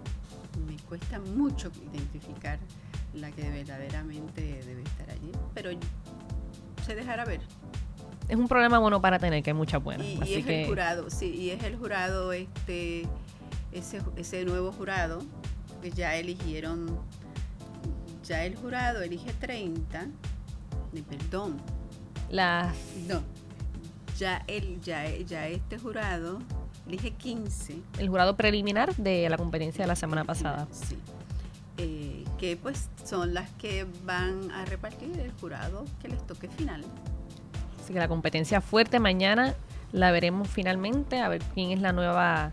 Me 0.68 0.76
cuesta 0.84 1.20
mucho 1.20 1.72
identificar 1.92 2.60
la 3.14 3.32
que 3.32 3.50
verdaderamente 3.50 4.42
debe 4.42 4.84
estar 4.84 5.10
allí, 5.10 5.32
pero 5.54 5.72
se 6.86 6.96
dejará 6.96 7.26
ver. 7.26 7.42
es 8.28 8.36
un 8.36 8.48
problema 8.48 8.80
bueno 8.80 9.02
para 9.02 9.18
tener, 9.18 9.42
que 9.44 9.52
hay 9.52 9.56
muchas 9.56 9.82
buenas. 9.82 10.06
Y, 10.06 10.20
Así 10.22 10.34
es 10.36 10.46
que, 10.46 10.62
el 10.64 10.68
jurado, 10.68 11.10
sí, 11.10 11.34
y 11.34 11.50
es 11.52 11.64
el 11.64 11.78
jurado, 11.78 12.34
este, 12.34 13.08
ese, 13.72 14.02
ese 14.18 14.46
nuevo 14.46 14.72
jurado, 14.72 15.22
que 15.82 15.92
ya 15.92 16.16
eligieron, 16.16 17.00
ya 18.24 18.44
el 18.46 18.56
jurado 18.56 19.02
elige 19.02 19.34
30, 19.34 20.08
ni 20.94 21.02
perdón, 21.02 21.58
las 22.30 22.76
no, 23.08 23.22
ya, 24.18 24.44
el, 24.48 24.82
ya, 24.82 25.08
ya 25.18 25.48
este 25.48 25.78
jurado 25.78 26.40
elige 26.88 27.12
15. 27.12 27.82
el 28.00 28.10
jurado 28.10 28.36
preliminar 28.36 28.96
de 28.96 29.30
la 29.30 29.38
competencia 29.38 29.84
de 29.84 29.88
la 29.88 29.96
semana 29.96 30.24
pasada. 30.24 30.68
Sí. 30.72 30.98
Eh, 31.80 32.26
que 32.40 32.58
pues 32.58 32.90
son 33.04 33.36
las 33.36 33.52
que 33.52 33.86
van 34.04 34.50
a 34.52 34.66
repartir 34.66 35.20
el 35.20 35.32
jurado 35.34 35.86
que 36.02 36.08
les 36.08 36.26
toque 36.26 36.48
final. 36.48 36.84
Así 37.84 37.94
que 37.94 38.00
la 38.00 38.08
competencia 38.08 38.62
fuerte 38.62 39.00
mañana 39.00 39.56
la 39.92 40.12
veremos 40.12 40.48
finalmente, 40.50 41.20
a 41.20 41.30
ver 41.30 41.42
quién 41.54 41.72
es 41.72 41.80
la 41.80 41.94
nueva 41.94 42.52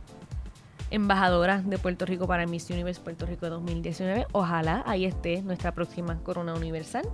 embajadora 0.91 1.63
de 1.63 1.79
Puerto 1.79 2.07
Rico 2.07 2.27
para 2.27 2.47
Miss 2.47 2.69
Universe 2.71 3.01
Puerto 3.01 3.27
Rico 3.27 3.49
2019. 3.51 4.27
Ojalá 4.33 4.83
ahí 4.87 5.05
esté 5.05 5.43
nuestra 5.43 5.73
próxima 5.73 6.19
corona 6.23 6.55
universal. 6.55 7.05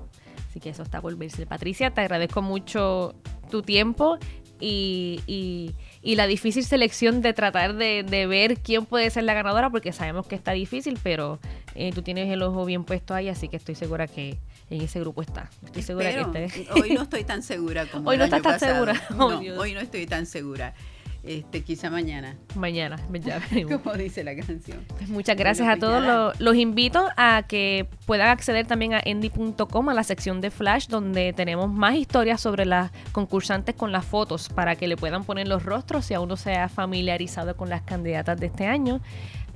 Así 0.48 0.60
que 0.60 0.70
eso 0.70 0.82
está 0.82 1.00
por 1.00 1.16
verse. 1.16 1.46
Patricia, 1.46 1.90
te 1.92 2.00
agradezco 2.00 2.42
mucho 2.42 3.14
tu 3.50 3.62
tiempo 3.62 4.18
y, 4.58 5.20
y- 5.26 5.74
y 6.02 6.16
la 6.16 6.26
difícil 6.26 6.64
selección 6.64 7.22
de 7.22 7.32
tratar 7.32 7.74
de, 7.74 8.02
de 8.02 8.26
ver 8.26 8.58
quién 8.58 8.84
puede 8.84 9.08
ser 9.10 9.24
la 9.24 9.34
ganadora, 9.34 9.70
porque 9.70 9.92
sabemos 9.92 10.26
que 10.26 10.34
está 10.34 10.52
difícil, 10.52 10.98
pero 11.02 11.38
eh, 11.74 11.92
tú 11.94 12.02
tienes 12.02 12.30
el 12.30 12.42
ojo 12.42 12.64
bien 12.64 12.84
puesto 12.84 13.14
ahí, 13.14 13.28
así 13.28 13.48
que 13.48 13.56
estoy 13.56 13.74
segura 13.74 14.06
que 14.06 14.38
en 14.70 14.82
ese 14.82 15.00
grupo 15.00 15.22
está. 15.22 15.48
Estoy 15.64 15.82
segura 15.82 16.10
Espero. 16.10 16.32
que 16.32 16.44
esté. 16.44 16.68
Hoy 16.72 16.90
no 16.94 17.02
estoy 17.02 17.24
tan 17.24 17.42
segura 17.42 17.86
como 17.86 18.08
Hoy 18.10 18.18
no 18.18 18.24
el 18.24 18.32
estás 18.32 18.38
año 18.40 18.42
tan 18.42 18.52
pasado. 18.52 18.74
segura. 18.86 19.02
Oh, 19.24 19.30
No, 19.40 19.60
hoy 19.60 19.72
no 19.74 19.80
estoy 19.80 20.06
tan 20.06 20.26
segura. 20.26 20.74
Este, 21.22 21.62
quizá 21.62 21.90
mañana, 21.90 22.36
Mañana, 22.54 22.96
ya 23.20 23.38
veremos. 23.50 23.80
como 23.82 23.94
dice 23.94 24.24
la 24.24 24.34
canción. 24.34 24.78
Pues 24.96 25.08
muchas 25.10 25.36
gracias 25.36 25.66
Bueno, 25.78 25.86
a 25.86 26.22
todos. 26.30 26.40
los 26.40 26.56
invito 26.56 27.06
a 27.16 27.42
que 27.46 27.86
puedan 28.06 28.28
acceder 28.28 28.66
también 28.66 28.94
a 28.94 29.00
endy.com, 29.04 29.88
a 29.90 29.94
la 29.94 30.02
sección 30.04 30.40
de 30.40 30.50
Flash, 30.50 30.86
donde 30.88 31.32
tenemos 31.34 31.70
más 31.70 31.94
historias 31.96 32.40
sobre 32.40 32.64
las 32.64 32.90
concursantes 33.12 33.74
con 33.74 33.92
las 33.92 34.04
fotos 34.04 34.48
para 34.48 34.76
que 34.76 34.88
le 34.88 34.96
puedan 34.96 35.24
poner 35.24 35.46
los 35.46 35.62
rostros 35.64 36.06
si 36.06 36.14
aún 36.14 36.28
no 36.28 36.36
se 36.36 36.54
ha 36.54 36.68
familiarizado 36.70 37.56
con 37.56 37.68
las 37.68 37.82
candidatas 37.82 38.40
de 38.40 38.46
este 38.46 38.66
año. 38.66 39.00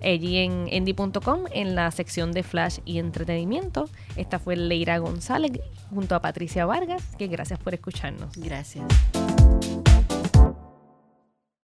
Allí 0.02 0.36
en 0.36 0.66
endy.com, 0.70 1.44
en 1.50 1.74
la 1.74 1.90
sección 1.90 2.32
de 2.32 2.42
Flash 2.42 2.80
y 2.84 2.98
entretenimiento. 2.98 3.88
Esta 4.16 4.38
fue 4.38 4.54
Leira 4.54 4.98
González 4.98 5.52
junto 5.88 6.14
a 6.14 6.20
Patricia 6.20 6.66
Vargas, 6.66 7.02
que 7.16 7.26
gracias 7.26 7.58
por 7.58 7.72
escucharnos. 7.72 8.36
Gracias. 8.36 8.84